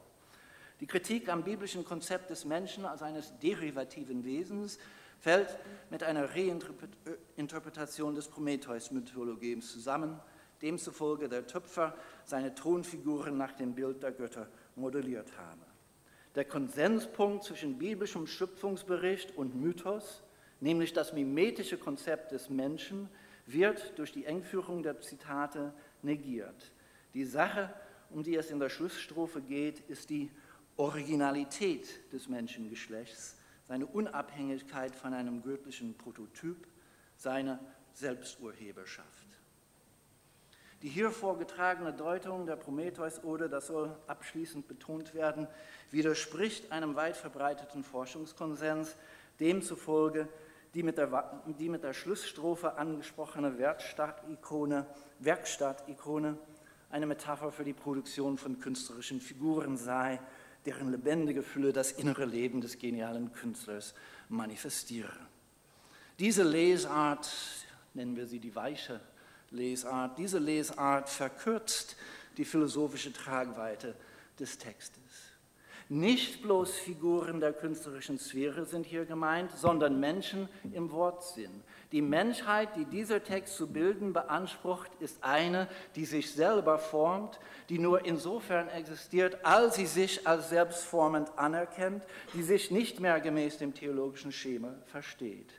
[0.80, 4.80] Die Kritik am biblischen Konzept des Menschen als eines derivativen Wesens
[5.20, 10.20] fällt mit einer Reinterpretation des Prometheus-Mythologems zusammen,
[10.62, 15.60] demzufolge der Töpfer seine Thronfiguren nach dem Bild der Götter modelliert habe.
[16.34, 20.22] Der Konsenspunkt zwischen biblischem Schöpfungsbericht und Mythos,
[20.60, 23.08] nämlich das mimetische Konzept des Menschen,
[23.46, 26.72] wird durch die Engführung der Zitate negiert.
[27.14, 27.72] Die Sache,
[28.10, 30.30] um die es in der Schlussstrophe geht, ist die
[30.76, 36.66] Originalität des Menschengeschlechts, seine Unabhängigkeit von einem göttlichen Prototyp,
[37.16, 37.58] seine
[37.94, 39.25] Selbsturheberschaft.
[40.86, 45.48] Die hier vorgetragene Deutung der Prometheus-Ode, das soll abschließend betont werden,
[45.90, 48.94] widerspricht einem weit verbreiteten Forschungskonsens,
[49.40, 50.28] demzufolge
[50.74, 54.86] die mit der, die mit der Schlussstrophe angesprochene Werkstattikone,
[55.18, 56.38] Werkstattikone
[56.88, 60.20] eine Metapher für die Produktion von künstlerischen Figuren sei,
[60.66, 63.92] deren lebendige Fülle das innere Leben des genialen Künstlers
[64.28, 65.18] manifestiere.
[66.20, 67.28] Diese Lesart,
[67.92, 69.00] nennen wir sie die weiche
[69.50, 70.18] Lesart.
[70.18, 71.96] Diese Lesart verkürzt
[72.36, 73.94] die philosophische Tragweite
[74.38, 75.02] des Textes.
[75.88, 81.62] Nicht bloß Figuren der künstlerischen Sphäre sind hier gemeint, sondern Menschen im Wortsinn.
[81.92, 87.78] Die Menschheit, die dieser Text zu bilden beansprucht, ist eine, die sich selber formt, die
[87.78, 92.02] nur insofern existiert, als sie sich als selbstformend anerkennt,
[92.34, 95.52] die sich nicht mehr gemäß dem theologischen Schema versteht.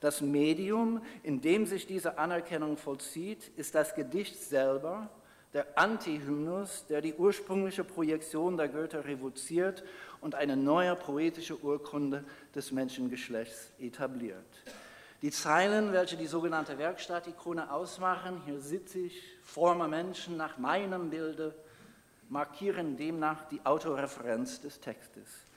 [0.00, 5.10] Das Medium, in dem sich diese Anerkennung vollzieht, ist das Gedicht selber,
[5.54, 9.82] der Antihymnus, der die ursprüngliche Projektion der Götter revoziert
[10.20, 14.44] und eine neue poetische Urkunde des Menschengeschlechts etabliert.
[15.22, 21.54] Die Zeilen, welche die sogenannte Werkstattikone ausmachen, hier sitze ich, forme Menschen nach meinem Bilde,
[22.28, 25.47] markieren demnach die Autoreferenz des Textes.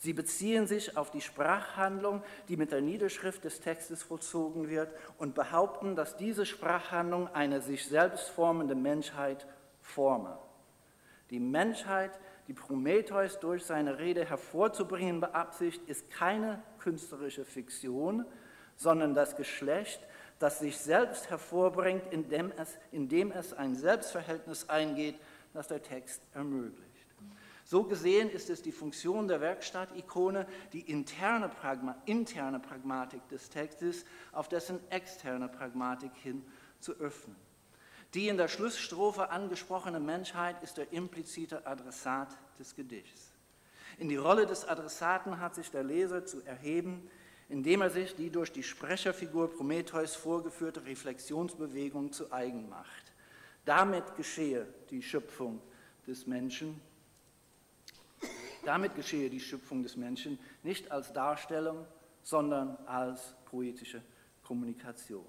[0.00, 5.34] Sie beziehen sich auf die Sprachhandlung, die mit der Niederschrift des Textes vollzogen wird und
[5.34, 9.46] behaupten, dass diese Sprachhandlung eine sich selbst formende Menschheit
[9.82, 10.38] forme.
[11.30, 12.12] Die Menschheit,
[12.46, 18.24] die Prometheus durch seine Rede hervorzubringen beabsichtigt, ist keine künstlerische Fiktion,
[18.76, 20.00] sondern das Geschlecht,
[20.38, 25.18] das sich selbst hervorbringt, indem es, indem es ein Selbstverhältnis eingeht,
[25.52, 26.87] das der Text ermöglicht.
[27.70, 34.06] So gesehen ist es die Funktion der Werkstatt-Ikone, die interne, Pragma interne Pragmatik des Textes
[34.32, 36.42] auf dessen externe Pragmatik hin
[36.80, 37.36] zu öffnen.
[38.14, 43.34] Die in der Schlussstrophe angesprochene Menschheit ist der implizite Adressat des Gedichts.
[43.98, 47.10] In die Rolle des Adressaten hat sich der Leser zu erheben,
[47.50, 53.12] indem er sich die durch die Sprecherfigur Prometheus vorgeführte Reflexionsbewegung zu eigen macht.
[53.66, 55.60] Damit geschehe die Schöpfung
[56.06, 56.87] des Menschen.
[58.68, 61.86] Damit geschehe die Schöpfung des Menschen nicht als Darstellung,
[62.22, 64.02] sondern als poetische
[64.42, 65.24] Kommunikation.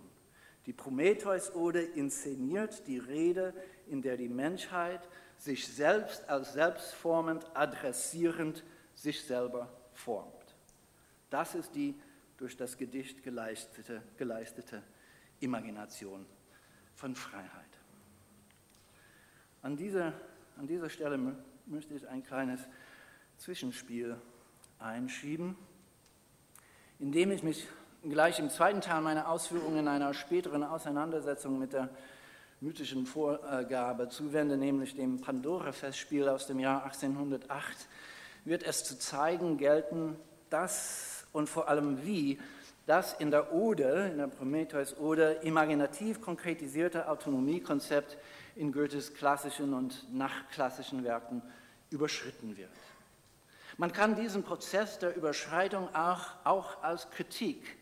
[0.65, 3.53] Die Prometheus-Ode inszeniert die Rede,
[3.87, 10.57] in der die Menschheit sich selbst als selbstformend, adressierend sich selber formt.
[11.29, 11.95] Das ist die
[12.35, 14.83] durch das Gedicht geleistete, geleistete
[15.39, 16.25] Imagination
[16.93, 17.79] von Freiheit.
[19.61, 20.11] An dieser,
[20.57, 21.17] an dieser Stelle
[21.67, 22.67] möchte ich ein kleines
[23.39, 24.17] Zwischenspiel
[24.79, 25.55] einschieben,
[26.99, 27.67] indem ich mich
[28.03, 31.89] gleich im zweiten Teil meiner Ausführungen in einer späteren Auseinandersetzung mit der
[32.59, 37.87] mythischen Vorgabe zuwende, nämlich dem Pandora-Festspiel aus dem Jahr 1808,
[38.43, 40.17] wird es zu zeigen gelten,
[40.49, 42.39] dass und vor allem wie
[42.87, 48.17] das in der Ode, in der Prometheus-Ode, imaginativ konkretisierte Autonomiekonzept
[48.57, 51.41] in Goethes klassischen und nachklassischen Werken
[51.89, 52.69] überschritten wird.
[53.79, 57.77] Man kann diesen Prozess der Überschreitung auch, auch als Kritik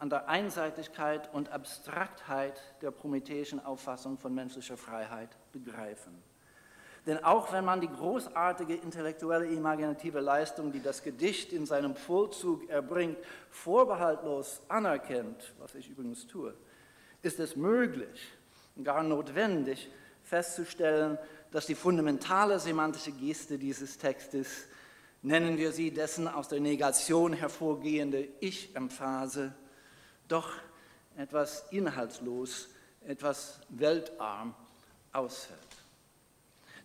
[0.00, 6.20] an der Einseitigkeit und Abstraktheit der prometheischen Auffassung von menschlicher Freiheit begreifen.
[7.06, 12.68] Denn auch wenn man die großartige intellektuelle imaginative Leistung, die das Gedicht in seinem Vollzug
[12.68, 16.54] erbringt, vorbehaltlos anerkennt, was ich übrigens tue,
[17.22, 18.32] ist es möglich,
[18.82, 19.88] gar notwendig
[20.24, 21.18] festzustellen,
[21.52, 24.66] dass die fundamentale semantische Geste dieses Textes,
[25.26, 29.52] nennen wir sie dessen aus der Negation hervorgehende Ich-Emphase,
[30.28, 30.52] doch
[31.16, 32.68] etwas inhaltslos,
[33.04, 34.54] etwas weltarm
[35.12, 35.58] ausfällt.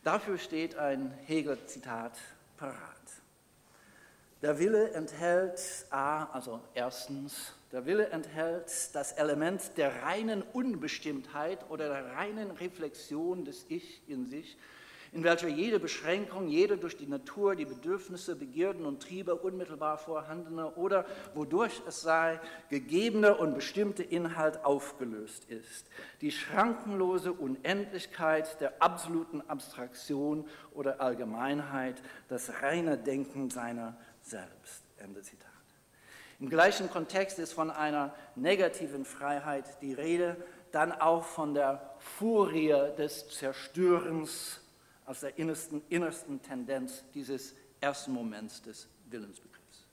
[0.03, 2.17] Dafür steht ein Hegel-Zitat
[2.57, 2.77] parat.
[4.41, 11.89] Der Wille enthält A, also erstens, der Wille enthält das Element der reinen Unbestimmtheit oder
[11.89, 14.57] der reinen Reflexion des Ich in sich,
[15.13, 20.71] in welcher jede Beschränkung, jede durch die Natur, die Bedürfnisse, Begierden und Triebe unmittelbar vorhandene
[20.75, 25.87] oder wodurch es sei, gegebene und bestimmte Inhalt aufgelöst ist.
[26.21, 34.83] Die schrankenlose Unendlichkeit der absoluten Abstraktion oder Allgemeinheit, das reine Denken seiner selbst.
[34.97, 35.49] Ende Zitat.
[36.39, 40.37] Im gleichen Kontext ist von einer negativen Freiheit die Rede,
[40.71, 44.61] dann auch von der Furie des Zerstörens
[45.05, 49.87] aus der innersten, innersten Tendenz dieses ersten Moments des Willensbegriffs.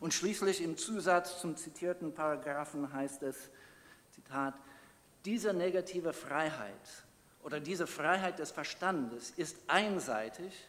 [0.00, 3.50] Und schließlich im Zusatz zum zitierten Paragraphen heißt es,
[4.12, 4.54] Zitat,
[5.24, 7.04] diese negative Freiheit
[7.42, 10.68] oder diese Freiheit des Verstandes ist einseitig,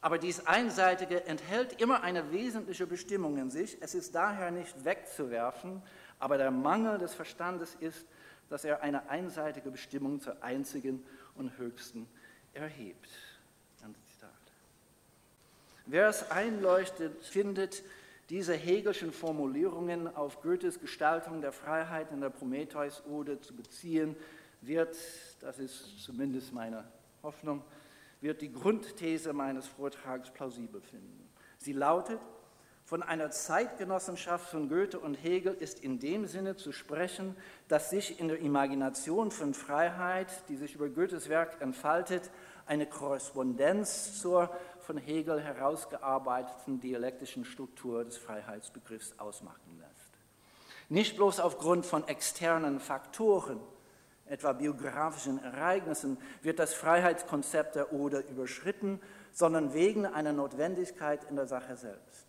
[0.00, 3.80] aber dies Einseitige enthält immer eine wesentliche Bestimmung in sich.
[3.80, 5.80] Es ist daher nicht wegzuwerfen,
[6.18, 8.04] aber der Mangel des Verstandes ist,
[8.48, 12.08] dass er eine einseitige Bestimmung zur einzigen und höchsten
[12.54, 13.08] erhebt.
[15.86, 17.82] Wer es einleuchtet, findet
[18.30, 24.16] diese hegelischen Formulierungen auf Goethes Gestaltung der Freiheit in der Prometheus-Ode zu beziehen,
[24.60, 24.96] wird,
[25.40, 26.84] das ist zumindest meine
[27.22, 27.62] Hoffnung,
[28.20, 31.28] wird die Grundthese meines Vortrags plausibel finden.
[31.58, 32.20] Sie lautet,
[32.92, 37.34] von einer Zeitgenossenschaft von Goethe und Hegel ist in dem Sinne zu sprechen,
[37.66, 42.30] dass sich in der Imagination von Freiheit, die sich über Goethes Werk entfaltet,
[42.66, 50.12] eine Korrespondenz zur von Hegel herausgearbeiteten dialektischen Struktur des Freiheitsbegriffs ausmachen lässt.
[50.90, 53.58] Nicht bloß aufgrund von externen Faktoren,
[54.26, 59.00] etwa biografischen Ereignissen, wird das Freiheitskonzept der Ode überschritten,
[59.32, 62.26] sondern wegen einer Notwendigkeit in der Sache selbst.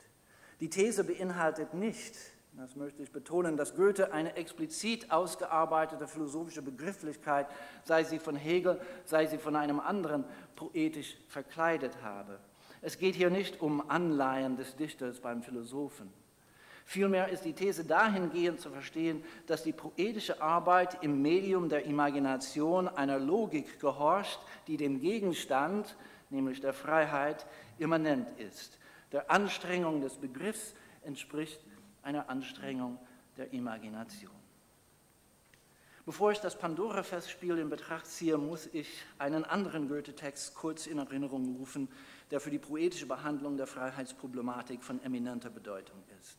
[0.64, 2.16] Die These beinhaltet nicht,
[2.54, 7.48] das möchte ich betonen, dass Goethe eine explizit ausgearbeitete philosophische Begrifflichkeit,
[7.84, 10.24] sei sie von Hegel, sei sie von einem anderen,
[10.56, 12.40] poetisch verkleidet habe.
[12.82, 16.10] Es geht hier nicht um Anleihen des Dichters beim Philosophen.
[16.86, 22.88] Vielmehr ist die These dahingehend zu verstehen, dass die poetische Arbeit im Medium der Imagination
[22.88, 25.98] einer Logik gehorcht, die dem Gegenstand,
[26.30, 27.46] nämlich der Freiheit,
[27.80, 28.80] immanent ist.
[29.14, 31.62] Der Anstrengung des Begriffs entspricht
[32.02, 33.00] einer Anstrengung
[33.38, 34.44] der Imagination.
[36.06, 38.90] Bevor ich das Pandora-Festspiel in Betracht ziehe, muss ich
[39.20, 41.88] einen anderen Goethe-Text kurz in Erinnerung rufen,
[42.30, 46.38] der für die poetische Behandlung der Freiheitsproblematik von eminenter Bedeutung ist.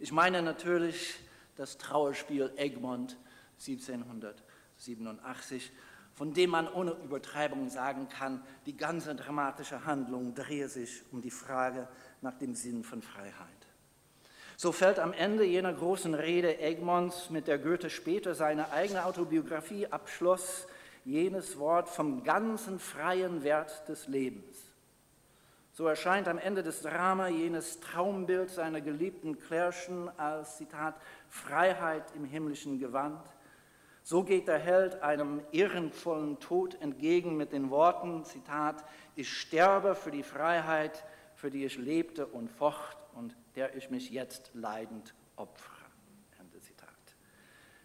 [0.00, 1.20] Ich meine natürlich
[1.54, 3.16] das Trauerspiel Egmont
[3.60, 5.70] 1787,
[6.12, 11.30] von dem man ohne Übertreibung sagen kann, die ganze dramatische Handlung drehe sich um die
[11.30, 11.86] Frage
[12.24, 13.32] nach dem Sinn von Freiheit.
[14.56, 19.86] So fällt am Ende jener großen Rede Egmonts, mit der Goethe später seine eigene Autobiografie
[19.88, 20.66] abschloss,
[21.04, 24.56] jenes Wort vom ganzen freien Wert des Lebens.
[25.72, 30.94] So erscheint am Ende des Drama jenes Traumbild seiner geliebten Klärchen als, Zitat,
[31.28, 33.20] Freiheit im himmlischen Gewand.
[34.02, 38.82] So geht der Held einem ehrenvollen Tod entgegen mit den Worten, Zitat,
[39.14, 41.04] ich sterbe für die Freiheit,
[41.44, 45.84] für die ich lebte und focht und der ich mich jetzt leidend opfere.
[46.40, 46.88] Ende Zitat.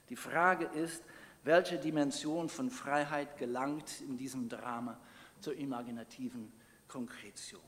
[0.08, 1.04] Die Frage ist,
[1.44, 4.98] welche Dimension von Freiheit gelangt in diesem Drama
[5.42, 6.54] zur imaginativen
[6.88, 7.60] Konkretion?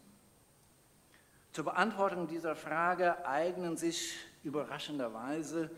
[1.52, 4.16] Zur Beantwortung dieser Frage eignen sich
[4.46, 5.70] überraschenderweise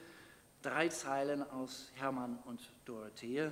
[0.61, 3.51] drei Zeilen aus Hermann und Dorothee,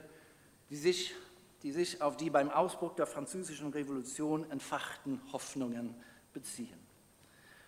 [0.69, 1.15] die sich,
[1.63, 5.95] die sich auf die beim Ausbruch der Französischen Revolution entfachten Hoffnungen
[6.33, 6.79] beziehen.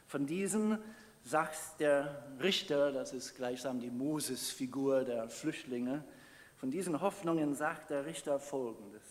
[0.08, 0.78] Von diesen
[1.24, 6.04] sagt der Richter, das ist gleichsam die Moses-Figur der Flüchtlinge,
[6.58, 9.04] von diesen Hoffnungen sagt der Richter Folgendes.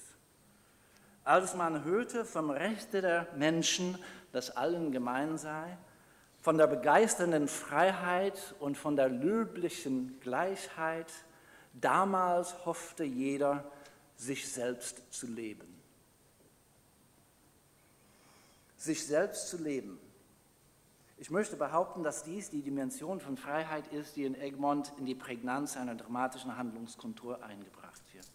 [1.24, 3.98] Als man hörte vom Rechte der Menschen,
[4.32, 5.76] das allen gemein sei,
[6.40, 11.12] von der begeisternden Freiheit und von der löblichen Gleichheit,
[11.74, 13.70] damals hoffte jeder,
[14.16, 15.81] sich selbst zu leben.
[18.82, 19.98] Sich selbst zu leben
[21.22, 25.14] ich möchte behaupten, dass dies die Dimension von Freiheit ist, die in Egmont in die
[25.14, 28.26] Prägnanz einer dramatischen Handlungskontur eingebracht wird.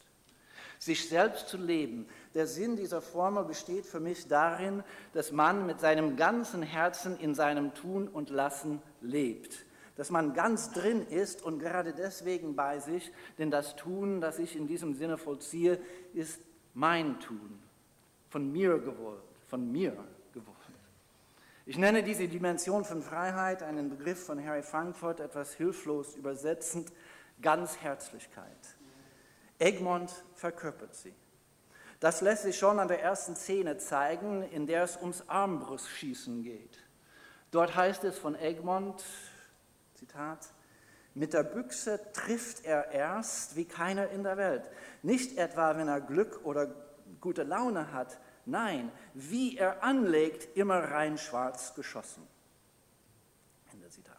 [0.79, 5.81] Sich selbst zu leben, der Sinn dieser Formel besteht für mich darin, dass man mit
[5.81, 9.65] seinem ganzen Herzen in seinem Tun und Lassen lebt.
[9.97, 14.55] Dass man ganz drin ist und gerade deswegen bei sich, denn das Tun, das ich
[14.55, 15.77] in diesem Sinne vollziehe,
[16.13, 16.39] ist
[16.73, 17.59] mein Tun,
[18.29, 19.19] von mir gewollt,
[19.49, 20.07] von mir
[21.67, 26.93] ich nenne diese Dimension von Freiheit, einen Begriff von Harry Frankfurt, etwas hilflos übersetzend,
[27.41, 28.45] Ganzherzlichkeit.
[29.59, 31.13] Egmont verkörpert sie.
[31.99, 36.79] Das lässt sich schon an der ersten Szene zeigen, in der es ums Armbrustschießen geht.
[37.51, 39.03] Dort heißt es von Egmont,
[39.95, 40.47] Zitat,
[41.15, 44.71] mit der Büchse trifft er erst wie keiner in der Welt.
[45.01, 46.73] Nicht etwa, wenn er Glück oder
[47.19, 52.25] gute Laune hat, Nein, wie er anlegt, immer rein schwarz geschossen.
[53.73, 54.15] Ende Zitat.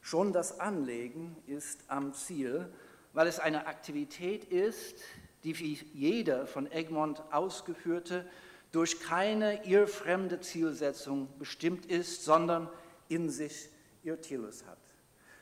[0.00, 2.72] Schon das Anlegen ist am Ziel,
[3.12, 4.96] weil es eine Aktivität ist,
[5.44, 8.26] die wie jeder von Egmont ausgeführte
[8.72, 12.70] durch keine ihr fremde Zielsetzung bestimmt ist, sondern
[13.08, 13.68] in sich
[14.02, 14.78] ihr Tillus hat.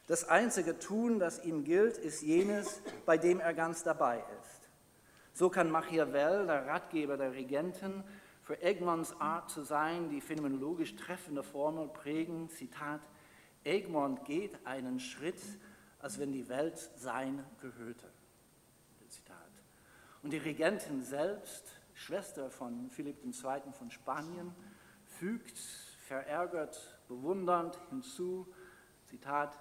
[0.09, 4.40] Das einzige Tun, das ihm gilt, ist jenes, bei dem er ganz dabei ist.
[5.41, 8.05] So kann Machiavel, der Ratgeber der Regenten,
[8.43, 13.01] für Egmonts Art zu sein, die phänomenologisch treffende Formel prägen, Zitat,
[13.65, 15.41] Egmont geht einen Schritt,
[15.99, 18.07] als wenn die Welt sein gehörte.
[19.09, 19.51] Zitat.
[20.23, 23.73] Und die Regentin selbst, Schwester von Philipp II.
[23.73, 24.55] von Spanien,
[25.07, 25.59] fügt
[26.07, 28.47] verärgert, bewundernd hinzu,
[29.07, 29.59] Zitat,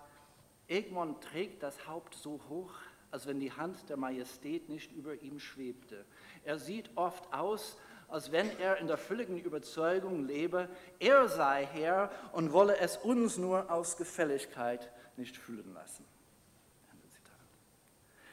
[0.67, 2.73] Egmont trägt das Haupt so hoch,
[3.11, 6.05] als wenn die Hand der Majestät nicht über ihm schwebte.
[6.43, 10.67] Er sieht oft aus, als wenn er in der völligen Überzeugung lebe,
[10.99, 16.05] er sei Herr und wolle es uns nur aus Gefälligkeit nicht fühlen lassen.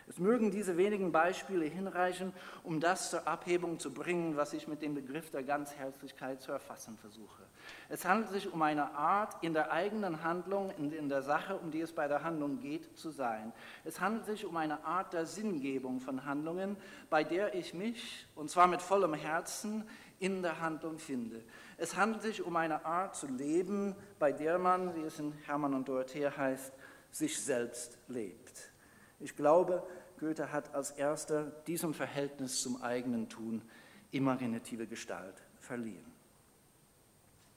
[0.09, 2.33] Es mögen diese wenigen Beispiele hinreichen,
[2.63, 6.97] um das zur Abhebung zu bringen, was ich mit dem Begriff der Ganzherzlichkeit zu erfassen
[6.97, 7.43] versuche.
[7.89, 11.81] Es handelt sich um eine Art, in der eigenen Handlung, in der Sache, um die
[11.81, 13.53] es bei der Handlung geht, zu sein.
[13.85, 16.77] Es handelt sich um eine Art der Sinngebung von Handlungen,
[17.11, 19.89] bei der ich mich, und zwar mit vollem Herzen,
[20.19, 21.43] in der Handlung finde.
[21.77, 25.75] Es handelt sich um eine Art zu leben, bei der man, wie es in Hermann
[25.75, 26.73] und Dorothea heißt,
[27.11, 28.71] sich selbst lebt.
[29.19, 29.87] Ich glaube,
[30.19, 33.63] Goethe hat als erster diesem Verhältnis zum eigenen Tun
[34.11, 36.05] imaginative Gestalt verliehen.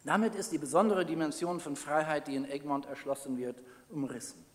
[0.05, 4.45] Damit ist die besondere Dimension von Freiheit, die in Egmont erschlossen wird, umrissen.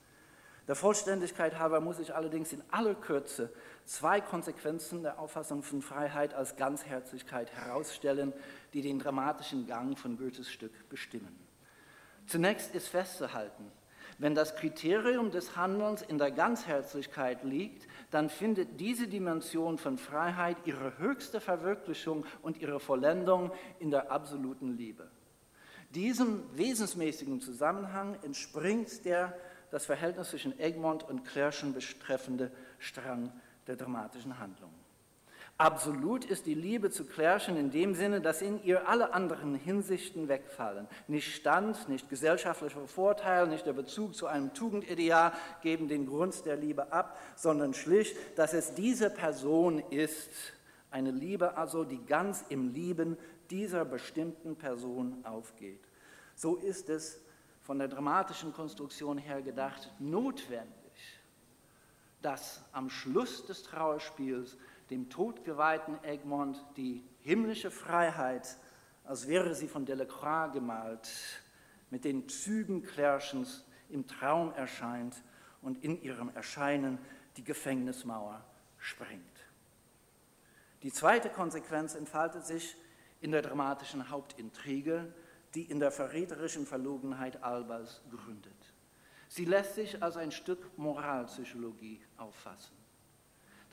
[0.67, 3.53] Der Vollständigkeit halber muss ich allerdings in aller Kürze
[3.85, 8.33] zwei Konsequenzen der Auffassung von Freiheit als Ganzherzigkeit herausstellen,
[8.73, 11.39] die den dramatischen Gang von Goethes Stück bestimmen.
[12.27, 13.71] Zunächst ist festzuhalten,
[14.19, 20.57] Wenn das Kriterium des Handelns in der Ganzherzlichkeit liegt, dann findet diese Dimension von Freiheit
[20.65, 25.09] ihre höchste Verwirklichung und ihre Vollendung in der absoluten Liebe.
[25.91, 29.37] Diesem wesensmäßigen Zusammenhang entspringt der
[29.71, 33.33] das Verhältnis zwischen Egmont und Klärschen betreffende Strang
[33.67, 34.74] der dramatischen Handlung.
[35.57, 40.27] Absolut ist die Liebe zu Klärchen in dem Sinne, dass in ihr alle anderen Hinsichten
[40.27, 40.89] wegfallen.
[41.07, 45.33] Nicht Stand, nicht gesellschaftlicher Vorteil, nicht der Bezug zu einem Tugendideal
[45.63, 50.29] geben den Grund der Liebe ab, sondern schlicht, dass es diese Person ist,
[50.91, 53.17] eine Liebe also, die ganz im Lieben
[53.51, 55.85] dieser bestimmten Person aufgeht.
[56.35, 57.21] So ist es
[57.63, 60.71] von der dramatischen Konstruktion her gedacht notwendig,
[62.23, 64.57] dass am Schluss des Trauerspiels
[64.91, 68.59] dem todgeweihten Egmont die himmlische Freiheit,
[69.05, 71.09] als wäre sie von Delacroix gemalt,
[71.91, 75.23] mit den Zügen Klärschens im Traum erscheint
[75.63, 76.99] und in ihrem Erscheinen
[77.37, 78.45] die Gefängnismauer
[78.79, 79.23] springt.
[80.83, 82.77] Die zweite Konsequenz entfaltet sich
[83.21, 85.13] in der dramatischen Hauptintrige,
[85.55, 88.53] die in der verräterischen Verlogenheit Albers gründet.
[89.29, 92.84] Sie lässt sich als ein Stück Moralpsychologie auffassen.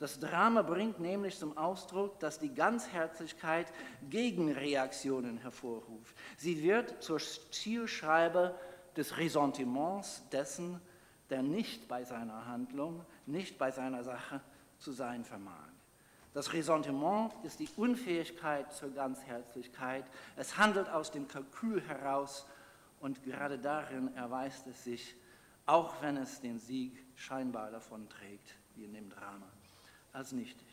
[0.02, 3.72] Das Drama bringt nämlich zum Ausdruck, dass die Ganzherzigkeit
[4.10, 6.16] Gegenreaktionen hervorruft.
[6.36, 8.58] Sie wird zur Zielschreiber
[8.96, 10.80] des Ressentiments dessen,
[11.30, 14.40] der nicht bei seiner Handlung, nicht bei seiner Sache
[14.76, 15.68] zu sein vermag.
[16.34, 20.04] Das Ressentiment ist die Unfähigkeit zur Ganzherzigkeit.
[20.34, 22.44] Es handelt aus dem Kalkül heraus
[22.98, 25.14] und gerade darin erweist es sich,
[25.64, 29.46] auch wenn es den Sieg scheinbar davon trägt, wie in dem Drama,
[30.12, 30.66] als nichtig.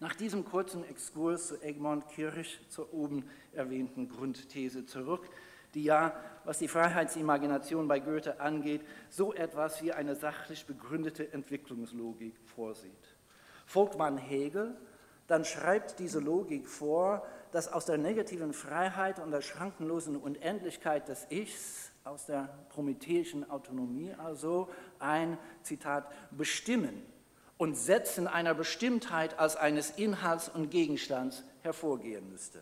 [0.00, 5.28] Nach diesem kurzen Exkurs zu Egmont Kirch zur oben erwähnten Grundthese zurück,
[5.74, 6.14] die ja,
[6.44, 13.14] was die Freiheitsimagination bei Goethe angeht, so etwas wie eine sachlich begründete Entwicklungslogik vorsieht.
[13.64, 14.76] Folgt man Hegel,
[15.28, 21.26] dann schreibt diese Logik vor, dass aus der negativen Freiheit und der schrankenlosen Unendlichkeit des
[21.30, 24.68] Ichs, aus der prometheischen Autonomie also,
[24.98, 27.11] ein, Zitat, Bestimmen
[27.62, 32.60] und Setzen einer Bestimmtheit als eines Inhalts und Gegenstands hervorgehen müsste.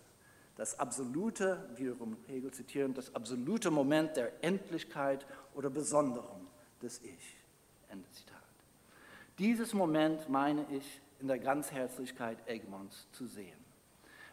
[0.57, 5.25] Das absolute, wiederum Hegel zitieren, das absolute Moment der Endlichkeit
[5.55, 6.47] oder Besonderung
[6.83, 7.39] des Ich.
[7.89, 8.37] Ende Zitat.
[9.39, 13.57] Dieses Moment meine ich in der Ganzherzlichkeit Egmonts zu sehen.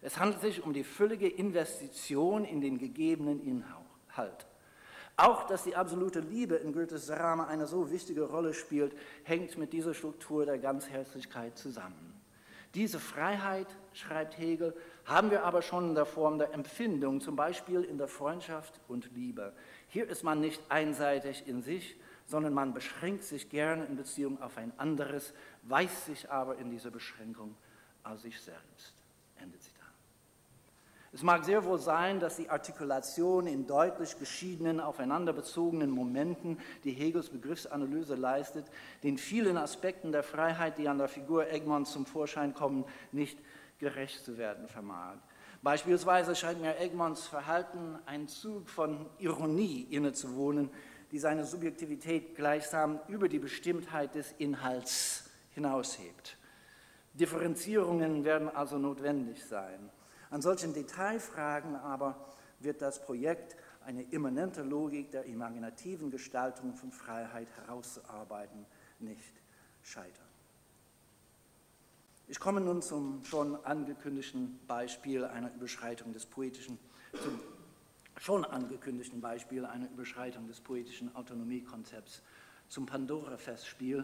[0.01, 4.45] Es handelt sich um die völlige Investition in den gegebenen Inhalt.
[5.18, 9.74] Auch, dass die absolute Liebe in Goethes Drama eine so wichtige Rolle spielt, hängt mit
[9.74, 12.13] dieser Struktur der Ganzherzlichkeit zusammen.
[12.76, 17.84] Diese Freiheit, schreibt Hegel, haben wir aber schon in der Form der Empfindung, zum Beispiel
[17.84, 19.53] in der Freundschaft und Liebe.
[19.88, 24.57] Hier ist man nicht einseitig in sich, sondern man beschränkt sich gerne in Beziehung auf
[24.57, 27.55] ein anderes, weiß sich aber in dieser Beschränkung
[28.03, 28.96] aus sich selbst.
[31.18, 37.30] Es mag sehr wohl sein, dass die Artikulation in deutlich geschiedenen, aufeinanderbezogenen Momenten, die Hegels
[37.30, 38.68] Begriffsanalyse leistet,
[39.01, 43.39] den vielen Aspekten der Freiheit, die an der Figur Egmont zum Vorschein kommen, nicht
[43.80, 45.15] gerecht zu werden vermag.
[45.63, 50.70] Beispielsweise scheint mir Egmonts Verhalten einen Zug von Ironie innezuwohnen,
[51.11, 56.38] die seine Subjektivität gleichsam über die Bestimmtheit des Inhalts hinaushebt.
[57.15, 59.89] Differenzierungen werden also notwendig sein.
[60.30, 63.55] An solchen Detailfragen aber wird das Projekt
[63.86, 68.65] eine immanente Logik der imaginativen Gestaltung von Freiheit herauszuarbeiten
[68.99, 69.41] nicht
[69.84, 70.28] scheitern.
[72.28, 76.78] Ich komme nun zum schon angekündigten Beispiel einer Überschreitung des poetischen,
[77.23, 77.39] zum
[78.17, 82.21] schon angekündigten Beispiel einer Überschreitung des poetischen Autonomiekonzepts
[82.67, 84.03] zum Pandora-Festspiel,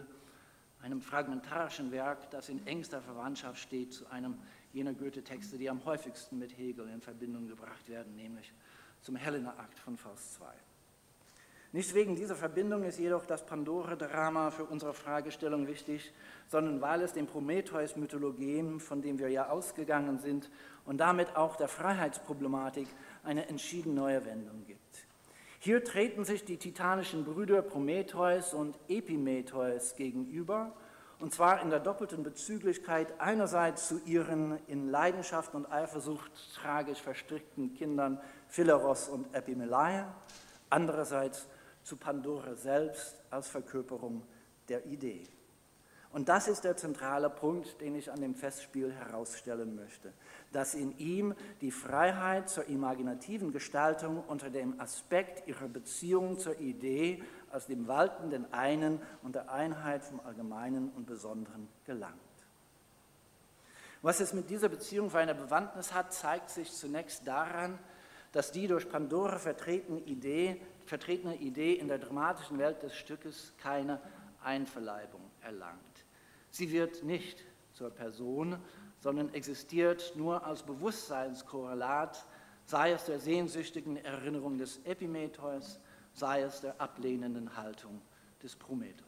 [0.80, 4.38] einem fragmentarischen Werk, das in engster Verwandtschaft steht zu einem
[4.74, 8.52] jener Goethe-Texte, die am häufigsten mit Hegel in Verbindung gebracht werden, nämlich
[9.00, 10.46] zum Helena-Akt von Faust II.
[11.72, 16.12] Nicht wegen dieser Verbindung ist jedoch das Pandora-Drama für unsere Fragestellung wichtig,
[16.46, 20.50] sondern weil es dem Prometheus-Mythologem, von dem wir ja ausgegangen sind,
[20.84, 22.86] und damit auch der Freiheitsproblematik
[23.24, 25.06] eine entschieden neue Wendung gibt.
[25.58, 30.76] Hier treten sich die titanischen Brüder Prometheus und Epimetheus gegenüber,
[31.24, 37.72] und zwar in der doppelten Bezüglichkeit einerseits zu ihren in Leidenschaft und Eifersucht tragisch verstrickten
[37.72, 40.14] Kindern Phileros und Epimeleia,
[40.68, 41.48] andererseits
[41.82, 44.20] zu Pandora selbst als Verkörperung
[44.68, 45.26] der Idee.
[46.14, 50.12] Und das ist der zentrale Punkt, den ich an dem Festspiel herausstellen möchte,
[50.52, 57.22] dass in ihm die Freiheit zur imaginativen Gestaltung unter dem Aspekt ihrer Beziehung zur Idee
[57.54, 62.18] aus dem waltenden einen und der Einheit vom Allgemeinen und Besonderen gelangt.
[64.02, 67.78] Was es mit dieser Beziehung für eine Bewandtnis hat, zeigt sich zunächst daran,
[68.32, 74.00] dass die durch Pandora vertretene Idee, vertretene Idee in der dramatischen Welt des Stückes keine
[74.42, 76.04] Einverleibung erlangt.
[76.50, 78.58] Sie wird nicht zur Person,
[78.98, 82.26] sondern existiert nur als Bewusstseinskorrelat,
[82.66, 85.78] sei es der sehnsüchtigen Erinnerung des Epimetheus,
[86.14, 88.00] sei es der ablehnenden Haltung
[88.42, 89.04] des Prometheus.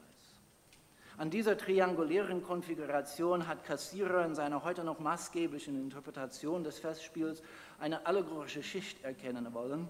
[1.18, 7.42] An dieser triangulären Konfiguration hat Cassira in seiner heute noch maßgeblichen Interpretation des Festspiels
[7.80, 9.88] eine allegorische Schicht erkennen wollen,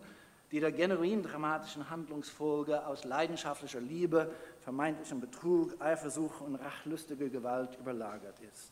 [0.53, 8.39] die der genuin dramatischen Handlungsfolge aus leidenschaftlicher Liebe, vermeintlichem Betrug, Eifersucht und rachlustiger Gewalt überlagert
[8.53, 8.71] ist.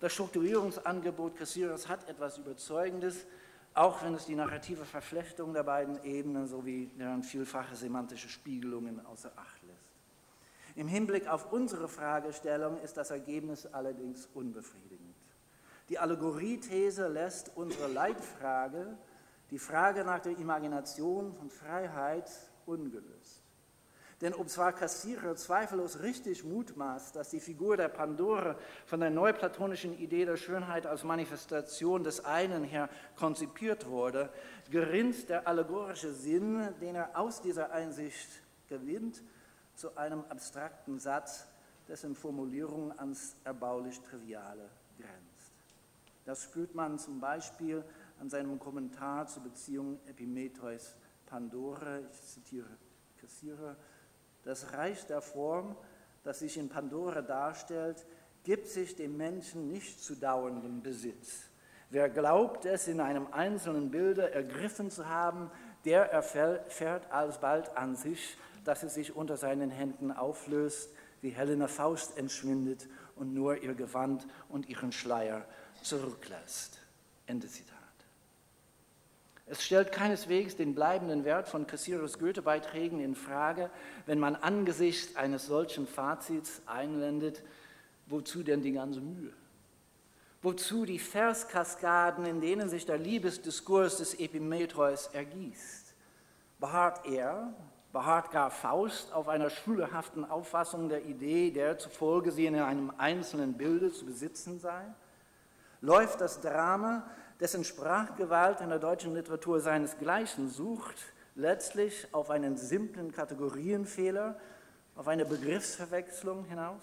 [0.00, 3.26] Das Strukturierungsangebot Cassiras hat etwas Überzeugendes,
[3.78, 9.30] auch wenn es die narrative Verflechtung der beiden Ebenen sowie deren vielfache semantische Spiegelungen außer
[9.36, 9.92] Acht lässt.
[10.74, 15.14] Im Hinblick auf unsere Fragestellung ist das Ergebnis allerdings unbefriedigend.
[15.88, 18.96] Die Allegoriethese lässt unsere Leitfrage
[19.50, 22.30] die Frage nach der Imagination von Freiheit
[22.66, 23.37] ungelöst.
[24.20, 29.96] Denn ob zwar Cassira zweifellos richtig mutmaßt, dass die Figur der Pandora von der neuplatonischen
[29.96, 34.32] Idee der Schönheit als Manifestation des einen her konzipiert wurde,
[34.70, 38.28] gerinnt der allegorische Sinn, den er aus dieser Einsicht
[38.68, 39.22] gewinnt,
[39.76, 41.46] zu einem abstrakten Satz,
[41.86, 45.52] dessen Formulierung ans erbaulich Triviale grenzt.
[46.24, 47.84] Das spürt man zum Beispiel
[48.18, 50.96] an seinem Kommentar zur Beziehung Epimetheus
[51.26, 52.66] Pandora, ich zitiere
[53.20, 53.76] Cassira,
[54.44, 55.76] das Reich der Form,
[56.24, 58.06] das sich in Pandora darstellt,
[58.44, 61.42] gibt sich dem Menschen nicht zu dauerndem Besitz.
[61.90, 65.50] Wer glaubt, es in einem einzelnen Bilde ergriffen zu haben,
[65.84, 70.90] der erfährt alsbald an sich, dass es sich unter seinen Händen auflöst,
[71.22, 75.44] wie Helena Faust entschwindet und nur ihr Gewand und ihren Schleier
[75.82, 76.78] zurücklässt.
[77.26, 77.77] Ende Zitat.
[79.50, 83.70] Es stellt keineswegs den bleibenden Wert von Cassiros Goethe-Beiträgen in Frage,
[84.04, 87.42] wenn man angesichts eines solchen Fazits einlendet,
[88.06, 89.32] wozu denn die ganze Mühe?
[90.42, 95.94] Wozu die Verskaskaden, in denen sich der Liebesdiskurs des Epimetheus ergießt?
[96.60, 97.54] Beharrt er,
[97.92, 103.54] beharrt gar Faust auf einer schülerhaften Auffassung der Idee, der zufolge sie in einem einzelnen
[103.54, 104.84] Bilde zu besitzen sei?
[105.80, 107.08] Läuft das Drama
[107.40, 110.96] dessen Sprachgewalt in der deutschen Literatur seinesgleichen sucht,
[111.34, 114.38] letztlich auf einen simplen Kategorienfehler,
[114.96, 116.82] auf eine Begriffsverwechslung hinaus?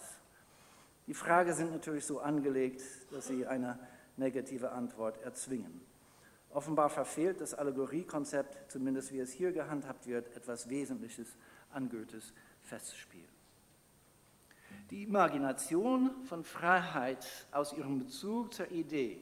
[1.07, 2.81] Die Fragen sind natürlich so angelegt,
[3.11, 3.77] dass sie eine
[4.17, 5.81] negative Antwort erzwingen.
[6.49, 11.27] Offenbar verfehlt das Allegoriekonzept, zumindest wie es hier gehandhabt wird, etwas Wesentliches
[11.71, 13.27] an Goethes Festspiel.
[14.89, 19.19] Die Imagination von Freiheit aus ihrem Bezug zur Idee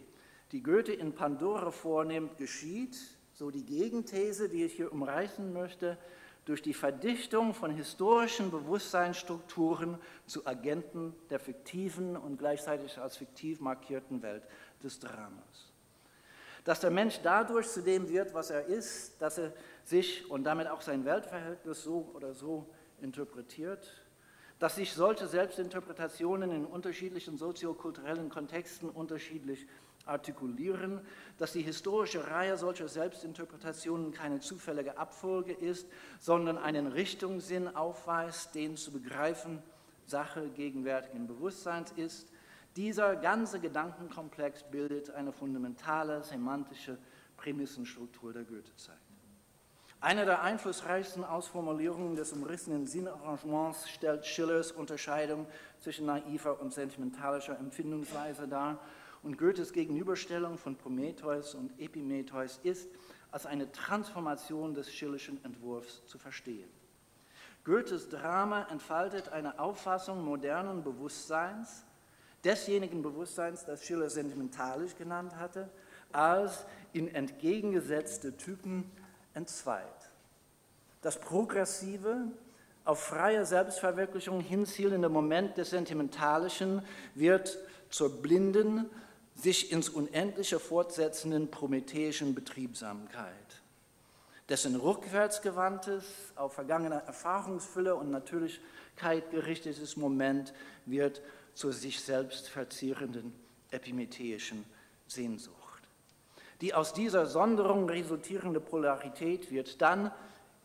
[0.53, 2.95] die Goethe in Pandora vornimmt, geschieht,
[3.33, 5.97] so die Gegenthese, die ich hier umreißen möchte,
[6.45, 9.97] durch die Verdichtung von historischen Bewusstseinsstrukturen
[10.27, 14.43] zu Agenten der fiktiven und gleichzeitig als fiktiv markierten Welt
[14.83, 15.71] des Dramas.
[16.65, 20.67] Dass der Mensch dadurch zu dem wird, was er ist, dass er sich und damit
[20.67, 22.67] auch sein Weltverhältnis so oder so
[23.01, 24.03] interpretiert,
[24.59, 29.67] dass sich solche Selbstinterpretationen in unterschiedlichen soziokulturellen Kontexten unterschiedlich
[30.05, 31.01] artikulieren,
[31.37, 35.87] dass die historische Reihe solcher Selbstinterpretationen keine zufällige Abfolge ist,
[36.19, 39.61] sondern einen Richtungssinn aufweist, den zu begreifen
[40.05, 42.29] Sache gegenwärtigen Bewusstseins ist.
[42.75, 46.97] Dieser ganze Gedankenkomplex bildet eine fundamentale semantische
[47.37, 48.97] Prämissenstruktur der Goethezeit.
[50.03, 55.47] Eine der einflussreichsten Ausformulierungen des umrissenen Sinnarrangements stellt Schillers Unterscheidung
[55.79, 58.79] zwischen naiver und sentimentalischer Empfindungsweise dar
[59.24, 62.89] und Goethes Gegenüberstellung von Prometheus und Epimetheus ist
[63.32, 66.69] als eine Transformation des Schillerschen Entwurfs zu verstehen.
[67.63, 71.84] Goethes Drama entfaltet eine Auffassung modernen Bewusstseins,
[72.43, 75.69] desjenigen Bewusstseins, das Schiller sentimentalisch genannt hatte,
[76.11, 78.91] als in entgegengesetzte Typen
[79.34, 80.11] entzweit.
[81.01, 82.28] Das progressive,
[82.86, 86.82] auf freie Selbstverwirklichung hinzielende Moment des Sentimentalischen
[87.15, 87.57] wird
[87.89, 88.89] zur blinden,
[89.43, 93.33] sich ins Unendliche fortsetzenden prometheischen Betriebsamkeit.
[94.47, 100.53] Dessen rückwärtsgewandtes, auf vergangene Erfahrungsfülle und Natürlichkeit gerichtetes Moment
[100.85, 101.21] wird
[101.53, 103.33] zur sich selbst verzierenden
[103.71, 104.65] epimetheischen
[105.07, 105.57] Sehnsucht.
[106.61, 110.11] Die aus dieser Sonderung resultierende Polarität wird dann,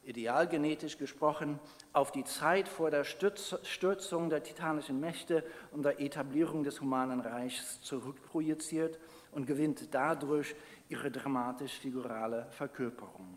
[0.09, 1.61] idealgenetisch gesprochen,
[1.93, 7.83] auf die Zeit vor der Stürzung der titanischen Mächte und der Etablierung des humanen Reichs
[7.83, 8.99] zurückprojiziert
[9.33, 10.55] und gewinnt dadurch
[10.89, 13.37] ihre dramatisch-figurale Verkörperung.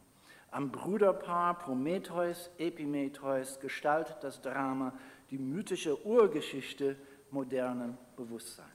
[0.51, 4.93] Am Bruderpaar Prometheus, Epimetheus gestaltet das Drama
[5.29, 6.95] die mythische Urgeschichte
[7.31, 8.69] modernen Bewusstseins.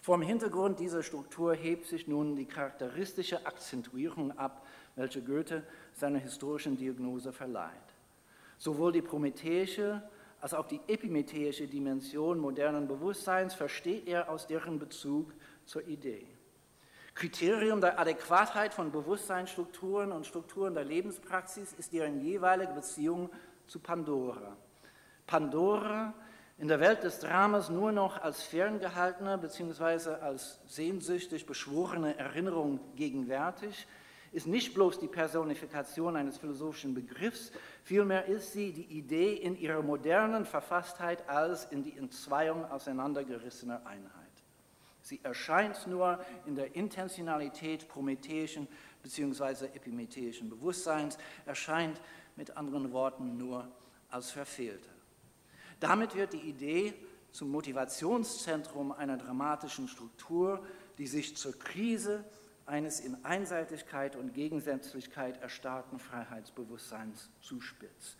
[0.00, 4.64] Vom Hintergrund dieser Struktur hebt sich nun die charakteristische Akzentuierung ab,
[4.96, 5.62] welche Goethe
[5.98, 7.72] seiner historischen Diagnose verleiht.
[8.58, 10.02] Sowohl die prometheische
[10.40, 15.32] als auch die epimetheische Dimension modernen Bewusstseins versteht er aus deren Bezug
[15.64, 16.26] zur Idee.
[17.14, 23.30] Kriterium der Adäquatheit von Bewusstseinsstrukturen und Strukturen der Lebenspraxis ist deren jeweilige Beziehung
[23.66, 24.56] zu Pandora.
[25.26, 26.14] Pandora
[26.58, 30.10] in der Welt des Dramas nur noch als ferngehaltene bzw.
[30.20, 33.88] als sehnsüchtig beschworene Erinnerung gegenwärtig,
[34.32, 37.52] ist nicht bloß die Personifikation eines philosophischen Begriffs,
[37.82, 44.12] vielmehr ist sie die Idee in ihrer modernen Verfasstheit als in die Entzweiung auseinandergerissener Einheit.
[45.00, 48.68] Sie erscheint nur in der Intentionalität prometheischen
[49.02, 49.66] bzw.
[49.66, 51.16] epimetheischen Bewusstseins,
[51.46, 52.00] erscheint
[52.36, 53.66] mit anderen Worten nur
[54.10, 54.88] als verfehlte.
[55.80, 56.92] Damit wird die Idee
[57.30, 60.64] zum Motivationszentrum einer dramatischen Struktur,
[60.98, 62.24] die sich zur Krise
[62.68, 68.18] eines in Einseitigkeit und Gegensätzlichkeit erstarrten Freiheitsbewusstseins zuspitzt.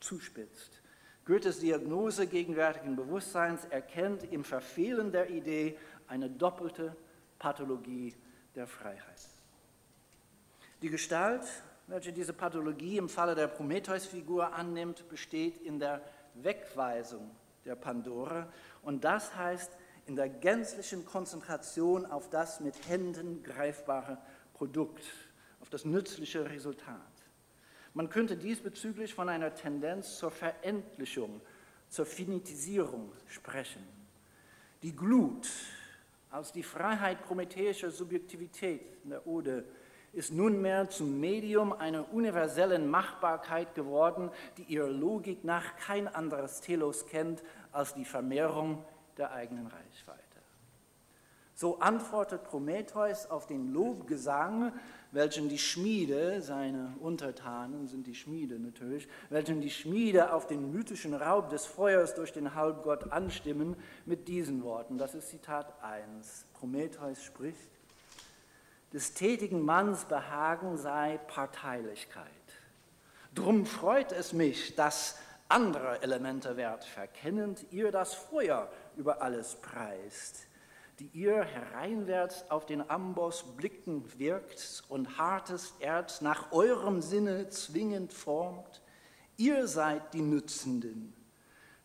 [0.00, 0.82] zuspitzt.
[1.24, 6.96] Goethes Diagnose gegenwärtigen Bewusstseins erkennt im Verfehlen der Idee eine doppelte
[7.38, 8.14] Pathologie
[8.54, 9.28] der Freiheit.
[10.82, 11.42] Die Gestalt,
[11.86, 16.02] welche diese Pathologie im Falle der Prometheus-Figur annimmt, besteht in der
[16.34, 18.48] Wegweisung der Pandora
[18.82, 19.76] und das heißt
[20.06, 24.18] in der gänzlichen Konzentration auf das mit Händen greifbare
[24.54, 25.04] Produkt,
[25.60, 27.00] auf das nützliche Resultat.
[27.92, 31.40] Man könnte diesbezüglich von einer Tendenz zur Verendlichung,
[31.88, 33.82] zur Finitisierung sprechen.
[34.82, 35.48] Die Glut
[36.30, 39.64] als die Freiheit prometheischer Subjektivität in der Ode
[40.12, 47.06] ist nunmehr zum Medium einer universellen Machbarkeit geworden, die ihrer Logik nach kein anderes Telos
[47.06, 47.42] kennt
[47.72, 48.84] als die Vermehrung
[49.16, 50.22] der eigenen Reichweite.
[51.54, 54.72] So antwortet Prometheus auf den Lobgesang,
[55.10, 61.14] welchen die Schmiede, seine Untertanen sind die Schmiede natürlich, welchen die Schmiede auf den mythischen
[61.14, 64.98] Raub des Feuers durch den Halbgott anstimmen, mit diesen Worten.
[64.98, 66.44] Das ist Zitat 1.
[66.52, 67.70] Prometheus spricht,
[68.92, 72.26] des tätigen Manns Behagen sei Parteilichkeit.
[73.34, 80.46] Drum freut es mich, dass andere Elemente Wert verkennend ihr das Feuer über alles preist,
[80.98, 88.12] die ihr hereinwärts auf den Amboss blicken wirkt und hartes Erz nach eurem Sinne zwingend
[88.12, 88.82] formt.
[89.36, 91.12] Ihr seid die Nützenden.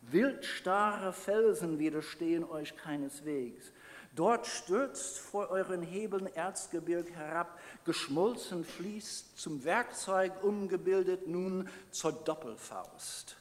[0.02, 3.72] Wildstarre Felsen widerstehen euch keineswegs.
[4.14, 13.38] Dort stürzt vor euren Hebeln Erzgebirg herab, geschmolzen fließt, zum Werkzeug umgebildet nun zur Doppelfaust.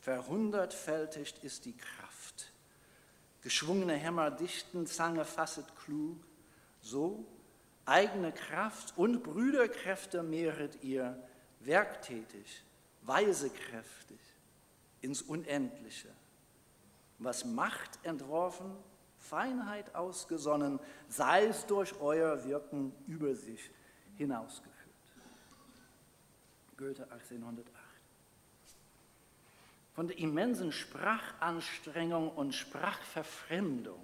[0.00, 2.07] Verhundertfältigt ist die Kraft.
[3.48, 6.18] Geschwungene Hämmer dichten, Zange fasset klug.
[6.82, 7.24] So
[7.86, 11.18] eigene Kraft und Brüderkräfte mehret ihr,
[11.60, 12.62] werktätig,
[13.00, 14.20] weisekräftig,
[15.00, 16.10] ins Unendliche.
[17.16, 18.76] Was Macht entworfen,
[19.16, 20.78] Feinheit ausgesonnen,
[21.08, 23.70] sei es durch euer Wirken über sich
[24.18, 24.74] hinausgeführt.
[26.76, 27.77] Goethe 1808.
[29.98, 33.98] Von der immensen Sprachanstrengung und Sprachverfremdung,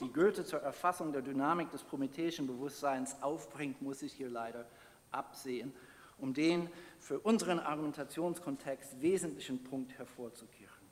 [0.00, 4.66] die Goethe zur Erfassung der Dynamik des prometheischen Bewusstseins aufbringt, muss ich hier leider
[5.12, 5.72] absehen,
[6.18, 6.68] um den
[6.98, 10.82] für unseren Argumentationskontext wesentlichen Punkt hervorzukehren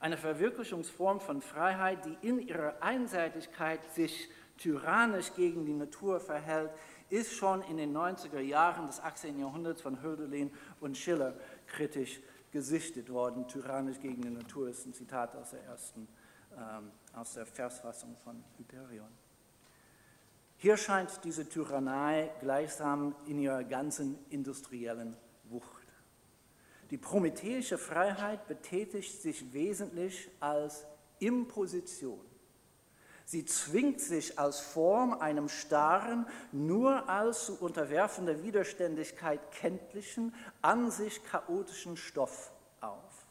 [0.00, 6.70] eine Verwirklichungsform von Freiheit, die in ihrer Einseitigkeit sich tyrannisch gegen die Natur verhält,
[7.10, 9.38] ist schon in den 90er Jahren des 18.
[9.38, 11.34] Jahrhunderts von Hölderlin und Schiller
[11.66, 12.20] kritisch
[12.50, 13.46] gesichtet worden.
[13.48, 16.08] Tyrannisch gegen die Natur ist ein Zitat aus der ersten,
[16.56, 19.08] ähm, aus der Versfassung von Hyperion.
[20.56, 25.86] Hier scheint diese Tyrannei gleichsam in ihrer ganzen industriellen Wucht.
[26.90, 30.86] Die prometheische Freiheit betätigt sich wesentlich als
[31.20, 32.24] Imposition.
[33.30, 41.22] Sie zwingt sich als Form einem starren, nur als zu unterwerfender Widerständigkeit kenntlichen, an sich
[41.24, 42.50] chaotischen Stoff
[42.80, 43.26] auf.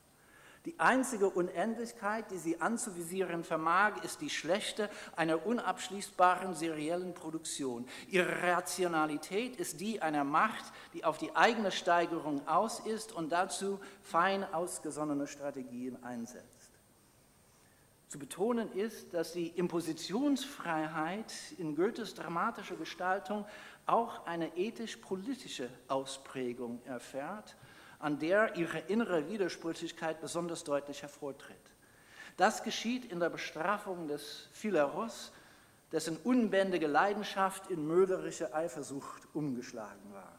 [0.65, 7.87] Die einzige Unendlichkeit, die sie anzuvisieren vermag, ist die schlechte einer unabschließbaren seriellen Produktion.
[8.07, 13.79] Ihre Rationalität ist die einer Macht, die auf die eigene Steigerung aus ist und dazu
[14.03, 16.56] fein ausgesonnene Strategien einsetzt.
[18.07, 23.45] Zu betonen ist, dass die Impositionsfreiheit in Goethes dramatischer Gestaltung
[23.85, 27.55] auch eine ethisch-politische Ausprägung erfährt
[27.99, 31.57] an der ihre innere Widersprüchlichkeit besonders deutlich hervortritt.
[32.35, 35.31] Das geschieht in der Bestrafung des Phileros,
[35.91, 40.37] dessen unbändige Leidenschaft in mörderische Eifersucht umgeschlagen war.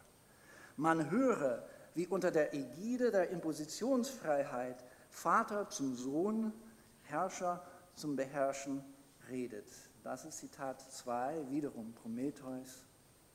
[0.77, 6.53] Man höre, wie unter der Ägide der Impositionsfreiheit Vater zum Sohn,
[7.09, 8.83] Herrscher zum Beherrschen
[9.29, 9.69] redet.
[10.03, 12.85] Das ist Zitat 2, wiederum Prometheus,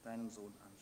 [0.04, 0.74] deinem Sohn an.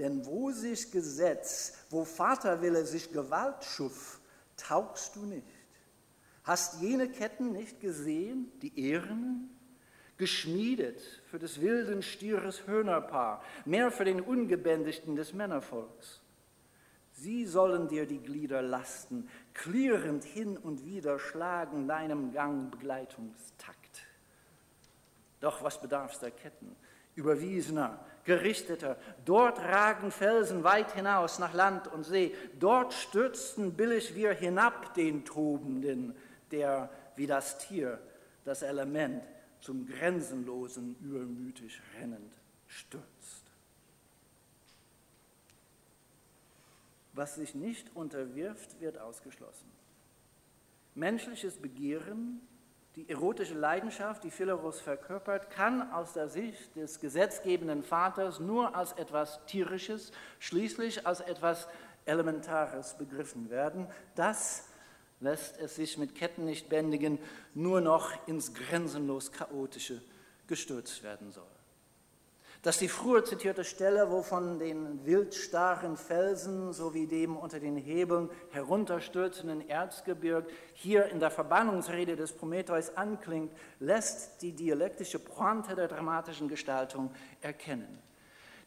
[0.00, 4.18] Denn wo sich Gesetz, wo Vaterwille sich Gewalt schuf,
[4.56, 5.46] taugst du nicht.
[6.42, 9.50] Hast jene Ketten nicht gesehen, die Ehrenen?
[10.16, 16.22] Geschmiedet für des wilden Stieres Hörnerpaar, mehr für den Ungebändigten des Männervolks.
[17.12, 19.28] Sie sollen dir die Glieder lasten,
[19.62, 24.06] klirrend hin und wieder schlagen deinem Gang Begleitungstakt.
[25.40, 26.76] Doch was bedarf's der Ketten?
[27.14, 28.96] Überwiesener, gerichteter.
[29.24, 32.34] Dort ragen Felsen weit hinaus nach Land und See.
[32.58, 36.14] Dort stürzten billig wir hinab den Tobenden,
[36.50, 37.98] der wie das Tier,
[38.44, 39.22] das Element
[39.60, 42.32] zum Grenzenlosen übermütig rennend
[42.66, 43.49] stürzt.
[47.20, 49.70] Was sich nicht unterwirft, wird ausgeschlossen.
[50.94, 52.40] Menschliches Begehren
[52.96, 58.92] die erotische Leidenschaft, die Phileros verkörpert, kann aus der Sicht des gesetzgebenden Vaters nur als
[58.92, 61.68] etwas Tierisches, schließlich als etwas
[62.06, 63.86] Elementares begriffen werden.
[64.14, 64.64] Das
[65.20, 67.18] lässt es sich mit Ketten nicht bändigen,
[67.52, 70.00] nur noch ins grenzenlos Chaotische
[70.46, 71.59] gestürzt werden soll
[72.62, 78.28] dass die früher zitierte Stelle, wo von den wildstarren Felsen sowie dem unter den Hebeln
[78.50, 86.48] herunterstürzenden Erzgebirg hier in der Verbannungsrede des Prometheus anklingt, lässt die dialektische Pointe der dramatischen
[86.48, 87.98] Gestaltung erkennen.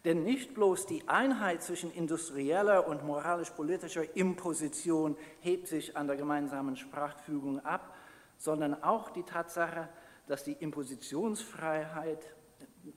[0.05, 6.75] Denn nicht bloß die Einheit zwischen industrieller und moralisch-politischer Imposition hebt sich an der gemeinsamen
[6.75, 7.95] Sprachfügung ab,
[8.37, 9.87] sondern auch die Tatsache,
[10.27, 12.35] dass die Impositionsfreiheit,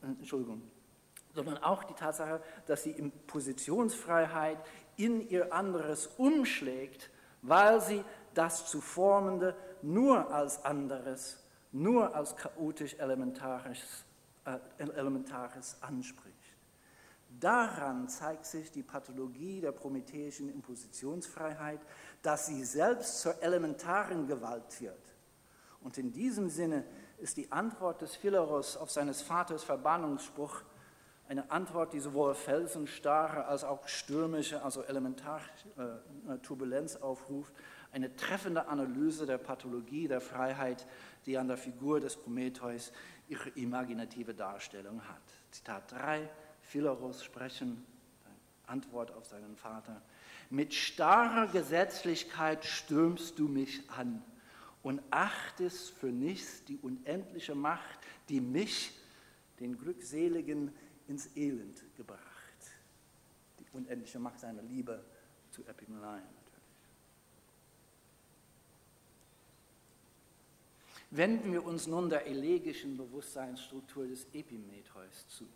[0.03, 0.63] Entschuldigung,
[1.37, 4.59] sondern auch die Tatsache, dass die Impositionsfreiheit
[4.97, 7.11] in ihr anderes umschlägt,
[7.43, 8.03] weil sie
[8.35, 11.39] das zu Formende nur als anderes,
[11.73, 14.05] nur als chaotisch Elementares,
[14.47, 16.35] äh, Elementares anspricht.
[17.39, 21.81] Daran zeigt sich die Pathologie der prometheischen Impositionsfreiheit,
[22.23, 25.15] dass sie selbst zur elementaren Gewalt wird.
[25.83, 26.85] Und in diesem Sinne
[27.19, 30.63] ist die Antwort des Phileros auf seines Vaters Verbannungsspruch
[31.29, 35.43] eine Antwort, die sowohl felsenstarre als auch stürmische, also elementare
[35.77, 37.53] äh, Turbulenz aufruft,
[37.93, 40.87] eine treffende Analyse der Pathologie der Freiheit,
[41.25, 42.93] die an der Figur des Prometheus
[43.29, 45.23] ihre imaginative Darstellung hat.
[45.51, 46.29] Zitat 3,
[46.61, 47.85] Phileros sprechen,
[48.67, 50.03] Antwort auf seinen Vater.
[50.51, 54.23] Mit starrer Gesetzlichkeit stürmst du mich an
[54.83, 57.99] und achtest für nichts die unendliche Macht,
[58.29, 58.93] die mich,
[59.59, 60.73] den Glückseligen,
[61.09, 62.23] ins Elend gebracht.
[63.59, 65.05] Die unendliche Macht seiner Liebe
[65.51, 66.57] zu Epimeleien natürlich.
[71.11, 75.47] Wenden wir uns nun der elegischen Bewusstseinsstruktur des Epimetheus zu.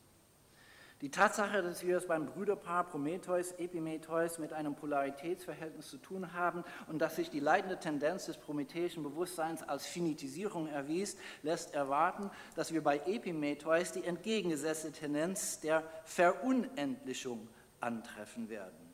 [1.00, 6.62] Die Tatsache, dass wir es beim Brüderpaar Prometheus, Epimetheus mit einem Polaritätsverhältnis zu tun haben
[6.88, 12.74] und dass sich die leitende Tendenz des prometheischen Bewusstseins als Finitisierung erwies, lässt erwarten, dass
[12.74, 17.48] wir bei Epimetheus die entgegengesetzte Tendenz der Verunendlichung
[17.80, 18.92] antreffen werden.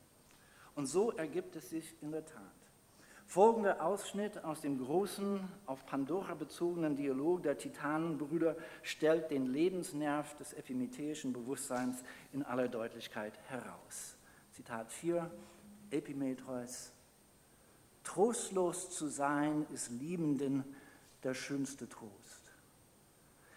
[0.77, 2.56] Und so ergibt es sich in der Tat.
[3.27, 10.53] Folgender Ausschnitt aus dem großen, auf Pandora bezogenen Dialog der Titanenbrüder stellt den Lebensnerv des
[10.53, 14.17] epimetheischen Bewusstseins in aller Deutlichkeit heraus.
[14.53, 15.29] Zitat 4,
[15.91, 16.93] Epimetheus.
[18.05, 20.65] Trostlos zu sein ist Liebenden
[21.25, 22.53] der schönste Trost.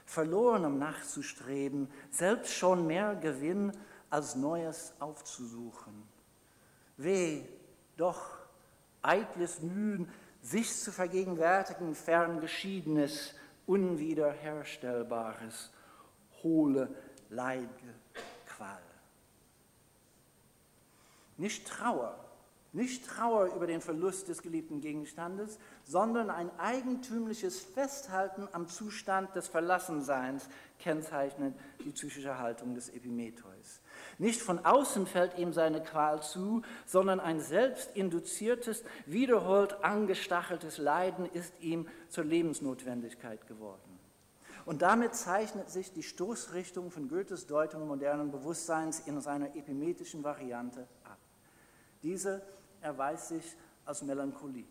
[0.05, 3.71] Verlorenem nachzustreben, selbst schon mehr Gewinn
[4.09, 5.93] als Neues aufzusuchen.
[6.97, 7.43] Weh,
[7.95, 8.38] doch
[9.01, 10.09] eitles Mühen,
[10.41, 13.33] sich zu vergegenwärtigen, ferngeschiedenes,
[13.65, 15.71] unwiederherstellbares,
[16.43, 16.93] hohle,
[17.29, 17.95] leidge
[18.45, 18.81] Qual.
[21.37, 22.29] Nicht Trauer,
[22.71, 29.47] Nicht Trauer über den Verlust des geliebten Gegenstandes, sondern ein eigentümliches Festhalten am Zustand des
[29.47, 30.47] Verlassenseins
[30.77, 33.78] kennzeichnet die psychische Haltung des Epimetheus.
[34.19, 41.25] Nicht von außen fällt ihm seine Qual zu, sondern ein selbst induziertes, wiederholt angestacheltes Leiden
[41.25, 43.97] ist ihm zur Lebensnotwendigkeit geworden.
[44.65, 50.85] Und damit zeichnet sich die Stoßrichtung von Goethes Deutung modernen Bewusstseins in seiner epimetischen Variante
[51.05, 51.17] ab.
[52.03, 52.41] Diese
[52.81, 53.55] erweist sich
[53.85, 54.67] als Melancholie.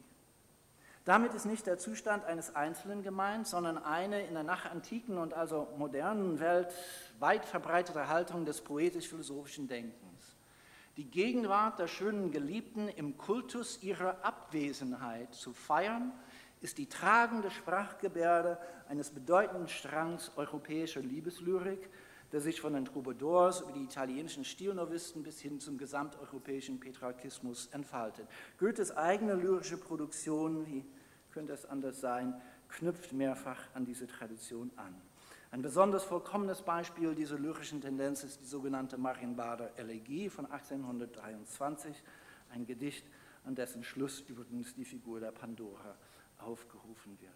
[1.09, 5.67] Damit ist nicht der Zustand eines Einzelnen gemeint, sondern eine in der nachantiken und also
[5.79, 6.69] modernen Welt
[7.19, 10.37] weit verbreitete Haltung des poetisch-philosophischen Denkens.
[10.99, 16.13] Die Gegenwart der schönen Geliebten im Kultus ihrer Abwesenheit zu feiern,
[16.61, 18.59] ist die tragende Sprachgebärde
[18.91, 21.89] eines bedeutenden Strangs europäischer Liebeslyrik,
[22.33, 28.29] der sich von den Troubadours über die italienischen Stilnovisten bis hin zum gesamteuropäischen Petrarchismus entfaltet.
[28.59, 30.85] Goethes eigene lyrische Produktion, wie
[31.39, 32.35] könnte es anders sein,
[32.69, 34.93] knüpft mehrfach an diese Tradition an.
[35.53, 42.03] Ein besonders vollkommenes Beispiel dieser lyrischen Tendenz ist die sogenannte Marienbader Elegie von 1823,
[42.51, 43.07] ein Gedicht,
[43.45, 45.95] an dessen Schluss übrigens die Figur der Pandora
[46.39, 47.31] aufgerufen wird.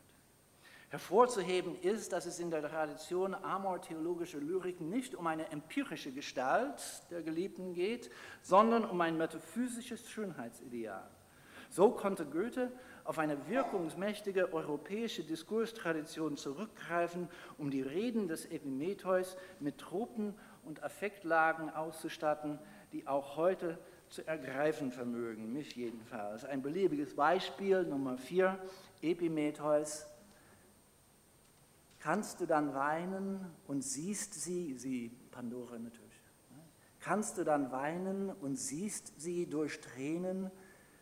[0.89, 7.23] Hervorzuheben ist, dass es in der Tradition amor-theologischer Lyrik nicht um eine empirische Gestalt der
[7.23, 8.11] Geliebten geht,
[8.43, 11.09] sondern um ein metaphysisches Schönheitsideal.
[11.71, 12.71] So konnte Goethe
[13.05, 17.29] auf eine wirkungsmächtige europäische Diskurstradition zurückgreifen,
[17.59, 20.35] um die Reden des Epimetheus mit Tropen
[20.65, 22.59] und Affektlagen auszustatten,
[22.93, 23.79] die auch heute
[24.09, 26.45] zu ergreifen vermögen, mich jedenfalls.
[26.45, 28.59] Ein beliebiges Beispiel, Nummer 4,
[29.01, 30.07] Epimetheus,
[31.99, 36.63] kannst du dann weinen und siehst sie, sie Pandora natürlich, ne?
[37.01, 40.51] kannst du dann weinen und siehst sie durch Tränen,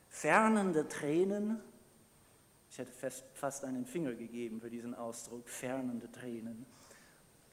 [0.09, 1.61] fernende Tränen,
[2.71, 2.93] ich hätte
[3.35, 6.65] fast, einen Finger gegeben für diesen Ausdruck, fernende Tränen,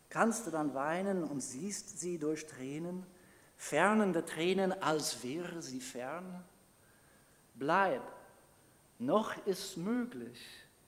[0.09, 3.03] kannst du dann weinen und siehst sie durch Tränen,
[3.55, 6.43] fernende Tränen, als wäre sie fern?
[7.55, 8.03] Bleib,
[8.99, 10.39] noch ist möglich,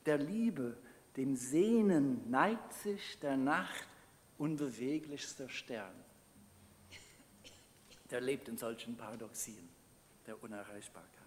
[0.06, 0.78] der Liebe,
[1.18, 3.88] dem Sehnen neigt sich der Nacht
[4.38, 5.94] unbeweglichster Stern.
[8.12, 9.70] Der lebt in solchen Paradoxien
[10.26, 11.19] der Unerreichbarkeit.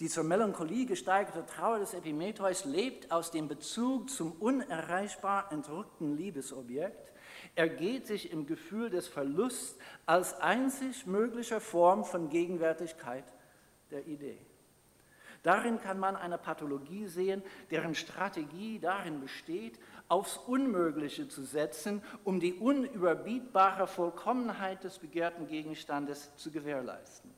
[0.00, 7.12] Die zur Melancholie gesteigerte Trauer des Epimetheus lebt aus dem Bezug zum unerreichbar entrückten Liebesobjekt,
[7.54, 13.24] ergeht sich im Gefühl des Verlusts als einzig möglicher Form von Gegenwärtigkeit
[13.92, 14.38] der Idee.
[15.44, 19.78] Darin kann man eine Pathologie sehen, deren Strategie darin besteht,
[20.08, 27.30] aufs Unmögliche zu setzen, um die unüberbietbare Vollkommenheit des begehrten Gegenstandes zu gewährleisten.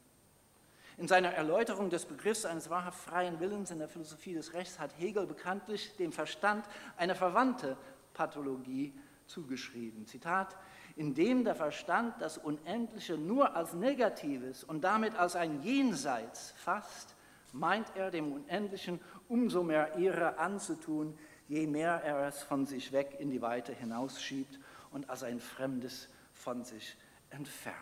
[0.98, 4.98] In seiner Erläuterung des Begriffs eines wahrhaft freien Willens in der Philosophie des Rechts hat
[4.98, 6.64] Hegel bekanntlich dem Verstand
[6.96, 7.76] eine verwandte
[8.14, 8.94] Pathologie
[9.26, 10.06] zugeschrieben.
[10.06, 10.56] Zitat,
[10.96, 17.14] indem der Verstand das Unendliche nur als Negatives und damit als ein Jenseits fasst,
[17.52, 21.18] meint er dem Unendlichen umso mehr Ehre anzutun,
[21.48, 24.58] je mehr er es von sich weg in die Weite hinausschiebt
[24.92, 26.96] und als ein Fremdes von sich
[27.28, 27.76] entfernt.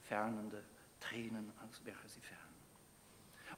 [0.00, 0.64] Fernende
[1.00, 2.37] Tränen, als wäre sie fern.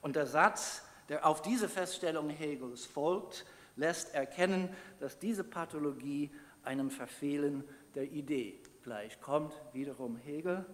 [0.01, 3.44] Und der Satz, der auf diese Feststellung Hegels folgt,
[3.76, 6.30] lässt erkennen, dass diese Pathologie
[6.62, 9.55] einem Verfehlen der Idee gleichkommt.
[9.72, 10.64] Wiederum Hegel,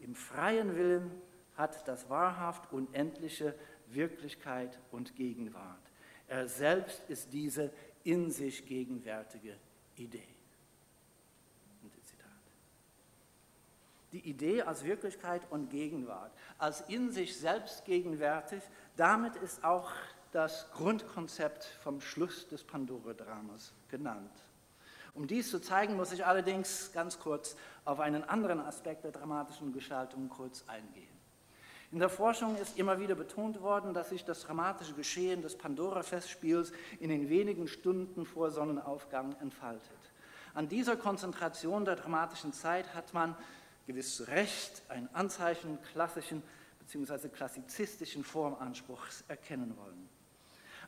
[0.00, 1.10] im freien Willen
[1.56, 3.54] hat das wahrhaft Unendliche
[3.88, 5.80] Wirklichkeit und Gegenwart.
[6.28, 7.72] Er selbst ist diese
[8.04, 9.56] in sich gegenwärtige
[9.96, 10.37] Idee.
[14.12, 18.62] Die Idee als Wirklichkeit und Gegenwart, als in sich selbst gegenwärtig,
[18.96, 19.90] damit ist auch
[20.32, 24.32] das Grundkonzept vom Schluss des Pandora-Dramas genannt.
[25.14, 29.72] Um dies zu zeigen, muss ich allerdings ganz kurz auf einen anderen Aspekt der dramatischen
[29.72, 31.18] Gestaltung kurz eingehen.
[31.90, 36.72] In der Forschung ist immer wieder betont worden, dass sich das dramatische Geschehen des Pandora-Festspiels
[37.00, 39.98] in den wenigen Stunden vor Sonnenaufgang entfaltet.
[40.52, 43.34] An dieser Konzentration der dramatischen Zeit hat man
[43.88, 46.42] gewiss zu Recht ein Anzeichen klassischen
[46.78, 47.28] bzw.
[47.30, 50.08] klassizistischen Formanspruchs erkennen wollen.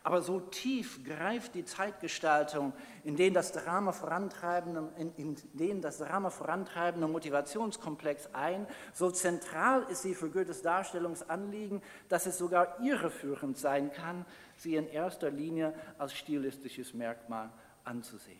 [0.03, 2.73] Aber so tief greift die Zeitgestaltung,
[3.05, 9.83] in den das Drama vorantreibende, in, in den das Drama vorantreibende Motivationskomplex ein, so zentral
[9.91, 14.27] ist sie für Goethes Darstellungsanliegen, dass es sogar irreführend sein kann,
[14.57, 17.51] sie in erster Linie als stilistisches Merkmal
[17.85, 18.39] anzusehen.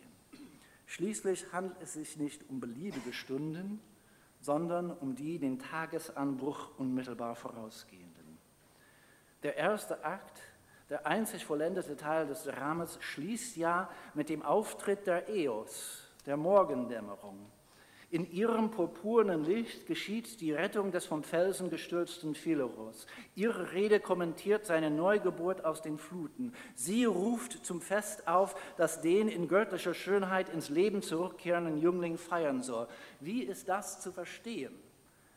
[0.85, 3.79] Schließlich handelt es sich nicht um beliebige Stunden,
[4.41, 8.37] sondern um die den Tagesanbruch unmittelbar vorausgehenden.
[9.43, 10.41] Der erste Akt,
[10.89, 17.39] der einzig vollendete Teil des Dramas, schließt ja mit dem Auftritt der Eos, der Morgendämmerung.
[18.11, 23.07] In ihrem purpurnen Licht geschieht die Rettung des vom Felsen gestürzten Phileros.
[23.35, 26.53] Ihre Rede kommentiert seine Neugeburt aus den Fluten.
[26.75, 32.61] Sie ruft zum Fest auf, das den in göttlicher Schönheit ins Leben zurückkehrenden Jüngling feiern
[32.63, 32.89] soll.
[33.21, 34.73] Wie ist das zu verstehen?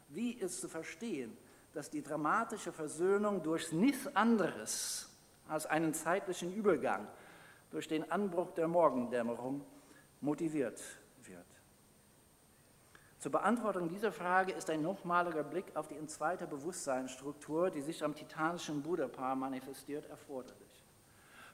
[0.08, 1.36] Wie ist zu verstehen,
[1.74, 5.08] dass die dramatische Versöhnung durch nichts anderes
[5.46, 7.06] als einen zeitlichen Übergang,
[7.70, 9.64] durch den Anbruch der Morgendämmerung
[10.20, 10.80] motiviert
[13.24, 18.04] zur Beantwortung dieser Frage ist ein nochmaliger Blick auf die in zweiter Bewusstseinsstruktur, die sich
[18.04, 20.84] am titanischen Buddha-Paar manifestiert, erforderlich.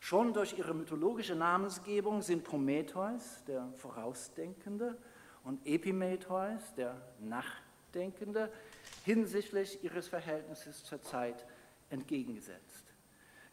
[0.01, 4.99] Schon durch ihre mythologische Namensgebung sind Prometheus, der Vorausdenkende,
[5.45, 8.51] und Epimetheus, der Nachdenkende,
[9.05, 11.47] hinsichtlich ihres Verhältnisses zur Zeit
[11.89, 12.90] entgegengesetzt.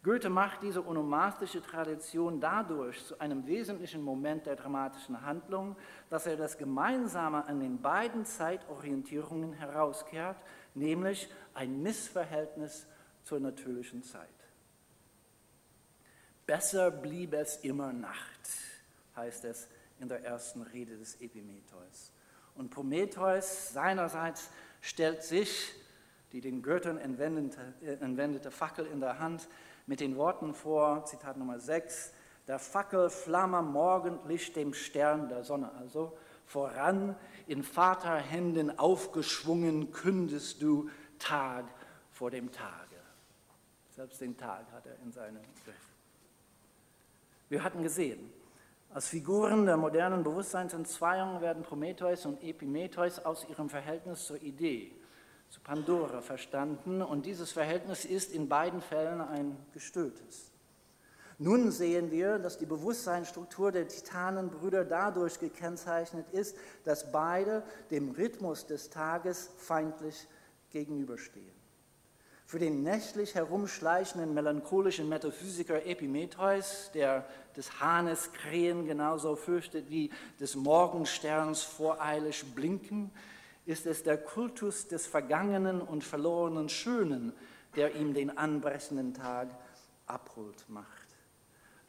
[0.08, 5.76] Goethe macht diese onomastische Tradition dadurch zu einem wesentlichen Moment der dramatischen Handlung,
[6.10, 10.38] dass er das Gemeinsame an den beiden Zeitorientierungen herauskehrt,
[10.76, 12.88] nämlich ein Missverhältnis
[13.26, 14.30] zur natürlichen Zeit.
[16.46, 18.48] Besser blieb es immer Nacht,
[19.18, 19.68] heißt es
[20.00, 22.14] in der ersten Rede des Epimetheus.
[22.56, 25.74] Und Prometheus seinerseits stellt sich,
[26.32, 29.50] die den Göttern entwendete, äh, entwendete Fackel in der Hand,
[29.88, 32.14] mit den Worten vor, Zitat Nummer 6,
[32.48, 37.16] der Fackel flamme morgendlich dem Stern der Sonne, also voran
[37.48, 41.66] in Vaterhänden aufgeschwungen kündest du Tag
[42.12, 42.96] vor dem Tage.
[43.90, 45.76] Selbst den Tag hat er in seinem Griff.
[47.50, 48.32] Wir hatten gesehen,
[48.94, 54.97] als Figuren der modernen Bewusstseinsentzweiung werden Prometheus und Epimetheus aus ihrem Verhältnis zur Idee
[55.50, 60.52] zu Pandora verstanden und dieses Verhältnis ist in beiden Fällen ein gestörtes.
[61.40, 68.66] Nun sehen wir, dass die Bewusstseinsstruktur der Titanenbrüder dadurch gekennzeichnet ist, dass beide dem Rhythmus
[68.66, 70.28] des Tages feindlich
[70.72, 71.56] gegenüberstehen.
[72.48, 80.56] Für den nächtlich herumschleichenden melancholischen Metaphysiker Epimetheus, der des Hahnes Krähen genauso fürchtet wie des
[80.56, 83.12] Morgensterns voreilig blinken,
[83.68, 87.34] ist es der Kultus des vergangenen und verlorenen Schönen,
[87.76, 89.50] der ihm den anbrechenden Tag
[90.06, 91.08] abholt macht.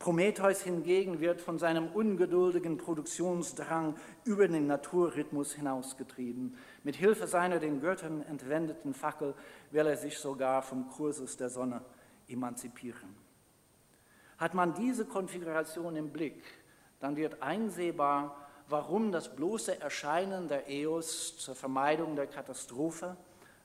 [0.00, 6.56] Prometheus hingegen wird von seinem ungeduldigen Produktionsdrang über den Naturrhythmus hinausgetrieben.
[6.82, 9.34] Mit Hilfe seiner den Göttern entwendeten Fackel
[9.70, 11.80] will er sich sogar vom Kursus der Sonne
[12.28, 13.14] emanzipieren.
[14.36, 16.42] Hat man diese Konfiguration im Blick,
[16.98, 23.16] dann wird einsehbar, warum das bloße Erscheinen der EOS zur Vermeidung der Katastrophe,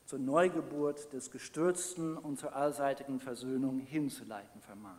[0.05, 4.97] zur Neugeburt des Gestürzten und zur allseitigen Versöhnung hinzuleiten vermag.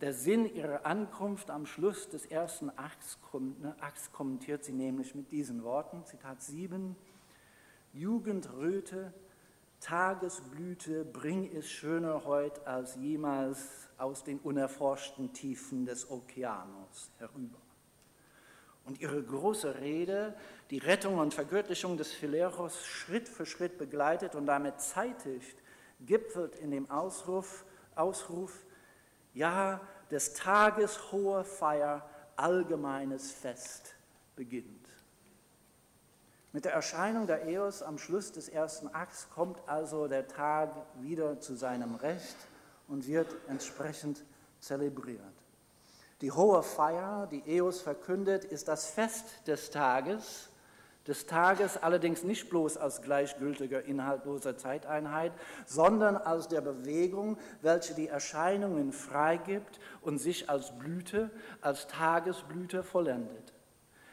[0.00, 3.74] Der Sinn ihrer Ankunft am Schluss des ersten Akts, ne,
[4.12, 6.94] kommentiert sie nämlich mit diesen Worten, Zitat 7,
[7.94, 9.14] Jugendröte,
[9.80, 17.65] Tagesblüte, bring es schöner heut als jemals aus den unerforschten Tiefen des Okeanos herüber.
[18.86, 20.34] Und ihre große Rede,
[20.70, 25.58] die Rettung und Vergöttlichung des Phileros Schritt für Schritt begleitet und damit zeitigt,
[26.00, 27.64] gipfelt in dem Ausruf,
[27.94, 28.64] Ausruf
[29.34, 29.80] ja,
[30.10, 33.94] des Tages hohe Feier, allgemeines Fest
[34.34, 34.86] beginnt.
[36.52, 40.70] Mit der Erscheinung der Eos am Schluss des ersten Akts kommt also der Tag
[41.02, 42.36] wieder zu seinem Recht
[42.88, 44.24] und wird entsprechend
[44.60, 45.20] zelebriert.
[46.22, 50.48] Die hohe Feier, die Eos verkündet, ist das Fest des Tages,
[51.06, 55.32] des Tages allerdings nicht bloß als gleichgültiger, inhaltloser Zeiteinheit,
[55.66, 61.30] sondern als der Bewegung, welche die Erscheinungen freigibt und sich als Blüte,
[61.60, 63.52] als Tagesblüte vollendet.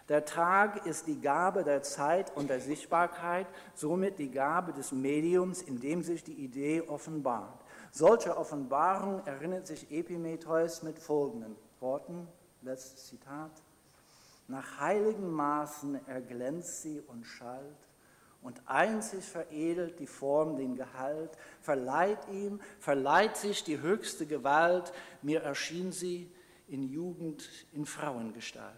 [0.09, 5.61] Der Tag ist die Gabe der Zeit und der Sichtbarkeit, somit die Gabe des Mediums,
[5.61, 7.63] in dem sich die Idee offenbart.
[7.91, 12.27] Solche Offenbarung erinnert sich Epimetheus mit folgenden Worten,
[12.63, 13.51] letztes Zitat,
[14.47, 17.87] nach heiligen Maßen erglänzt sie und schallt,
[18.41, 24.91] und einzig veredelt die Form den Gehalt, verleiht ihm, verleiht sich die höchste Gewalt,
[25.21, 26.29] mir erschien sie
[26.67, 28.75] in Jugend, in Frauengestalt.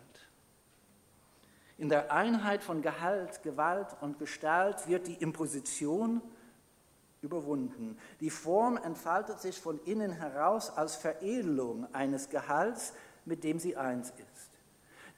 [1.77, 6.21] In der Einheit von Gehalt, Gewalt und Gestalt wird die Imposition
[7.25, 7.97] überwunden.
[8.21, 12.93] Die Form entfaltet sich von innen heraus als Veredelung eines Gehalts,
[13.25, 14.51] mit dem sie eins ist.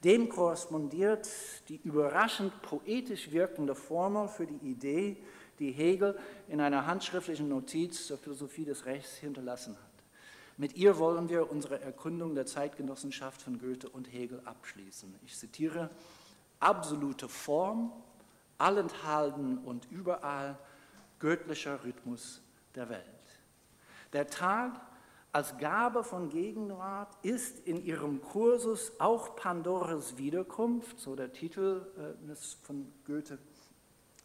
[0.03, 1.29] Dem korrespondiert
[1.69, 5.17] die überraschend poetisch wirkende Formel für die Idee,
[5.59, 6.17] die Hegel
[6.47, 9.87] in einer handschriftlichen Notiz zur Philosophie des Rechts hinterlassen hat.
[10.57, 15.13] Mit ihr wollen wir unsere Erkundung der Zeitgenossenschaft von Goethe und Hegel abschließen.
[15.23, 15.89] Ich zitiere,
[16.59, 17.91] absolute Form,
[18.57, 20.57] allenthalben und überall,
[21.19, 22.41] göttlicher Rhythmus
[22.75, 23.03] der Welt.
[24.13, 24.79] Der Tag
[25.31, 32.27] als Gabe von Gegenwart ist in ihrem Kursus auch Pandoras Wiederkunft, so der Titel äh,
[32.27, 33.37] des von Goethe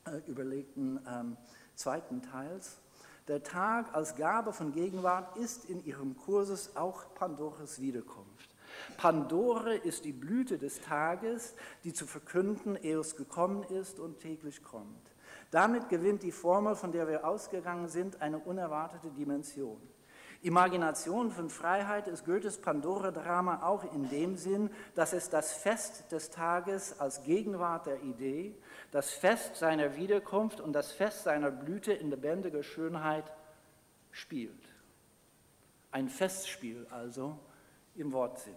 [0.07, 1.37] äh, überlegten ähm,
[1.75, 2.79] zweiten Teils.
[3.29, 8.51] Der Tag als Gabe von Gegenwart ist in ihrem Kursus auch Pandoras Wiederkunft.
[8.97, 11.55] Pandore ist die Blüte des Tages,
[11.85, 15.12] die zu verkünden, ehe es gekommen ist und täglich kommt.
[15.53, 19.81] Damit gewinnt die Formel, von der wir ausgegangen sind, eine unerwartete Dimension.
[20.41, 26.31] Imagination von Freiheit ist Goethes Pandora-Drama auch in dem Sinn, dass es das Fest des
[26.31, 28.57] Tages als Gegenwart der Idee,
[28.93, 33.31] das Fest seiner Wiederkunft und das Fest seiner Blüte in lebendiger Schönheit
[34.11, 34.75] spielt.
[35.91, 37.39] Ein Festspiel also
[37.95, 38.57] im Wortsinn.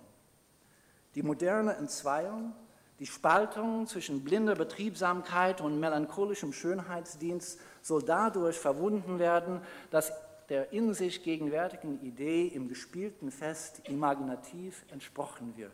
[1.14, 2.54] Die moderne Entzweiung,
[3.00, 9.62] die Spaltung zwischen blinder Betriebsamkeit und melancholischem Schönheitsdienst soll dadurch verwunden werden,
[9.92, 10.14] dass
[10.48, 15.74] der in sich gegenwärtigen Idee im gespielten Fest imaginativ entsprochen wird.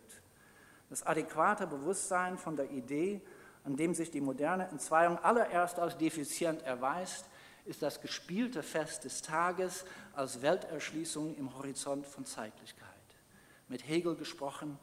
[0.90, 3.22] Das adäquate Bewusstsein von der Idee,
[3.64, 7.26] an dem sich die moderne Entzweiung allererst als defizient erweist,
[7.66, 12.88] ist das gespielte Fest des Tages als Welterschließung im Horizont von Zeitlichkeit.
[13.68, 14.80] Mit Hegel gesprochen,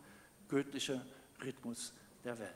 [0.49, 1.05] göttlicher
[1.45, 1.93] Rhythmus
[2.25, 2.53] der Welt.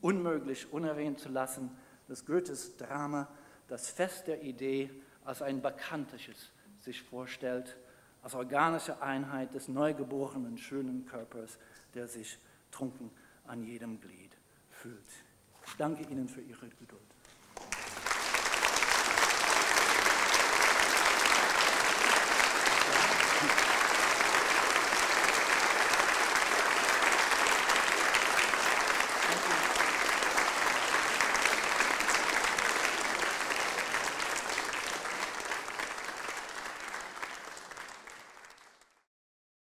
[0.00, 1.70] Unmöglich unerwähnt zu lassen,
[2.08, 3.28] dass Goethes Drama
[3.68, 4.90] das Fest der Idee
[5.24, 7.76] als ein bakantisches sich vorstellt,
[8.22, 11.58] als organische Einheit des neugeborenen schönen Körpers,
[11.94, 12.38] der sich
[12.70, 13.10] trunken
[13.44, 14.36] an jedem Glied
[14.70, 15.06] fühlt.
[15.66, 17.05] Ich danke Ihnen für Ihre Geduld.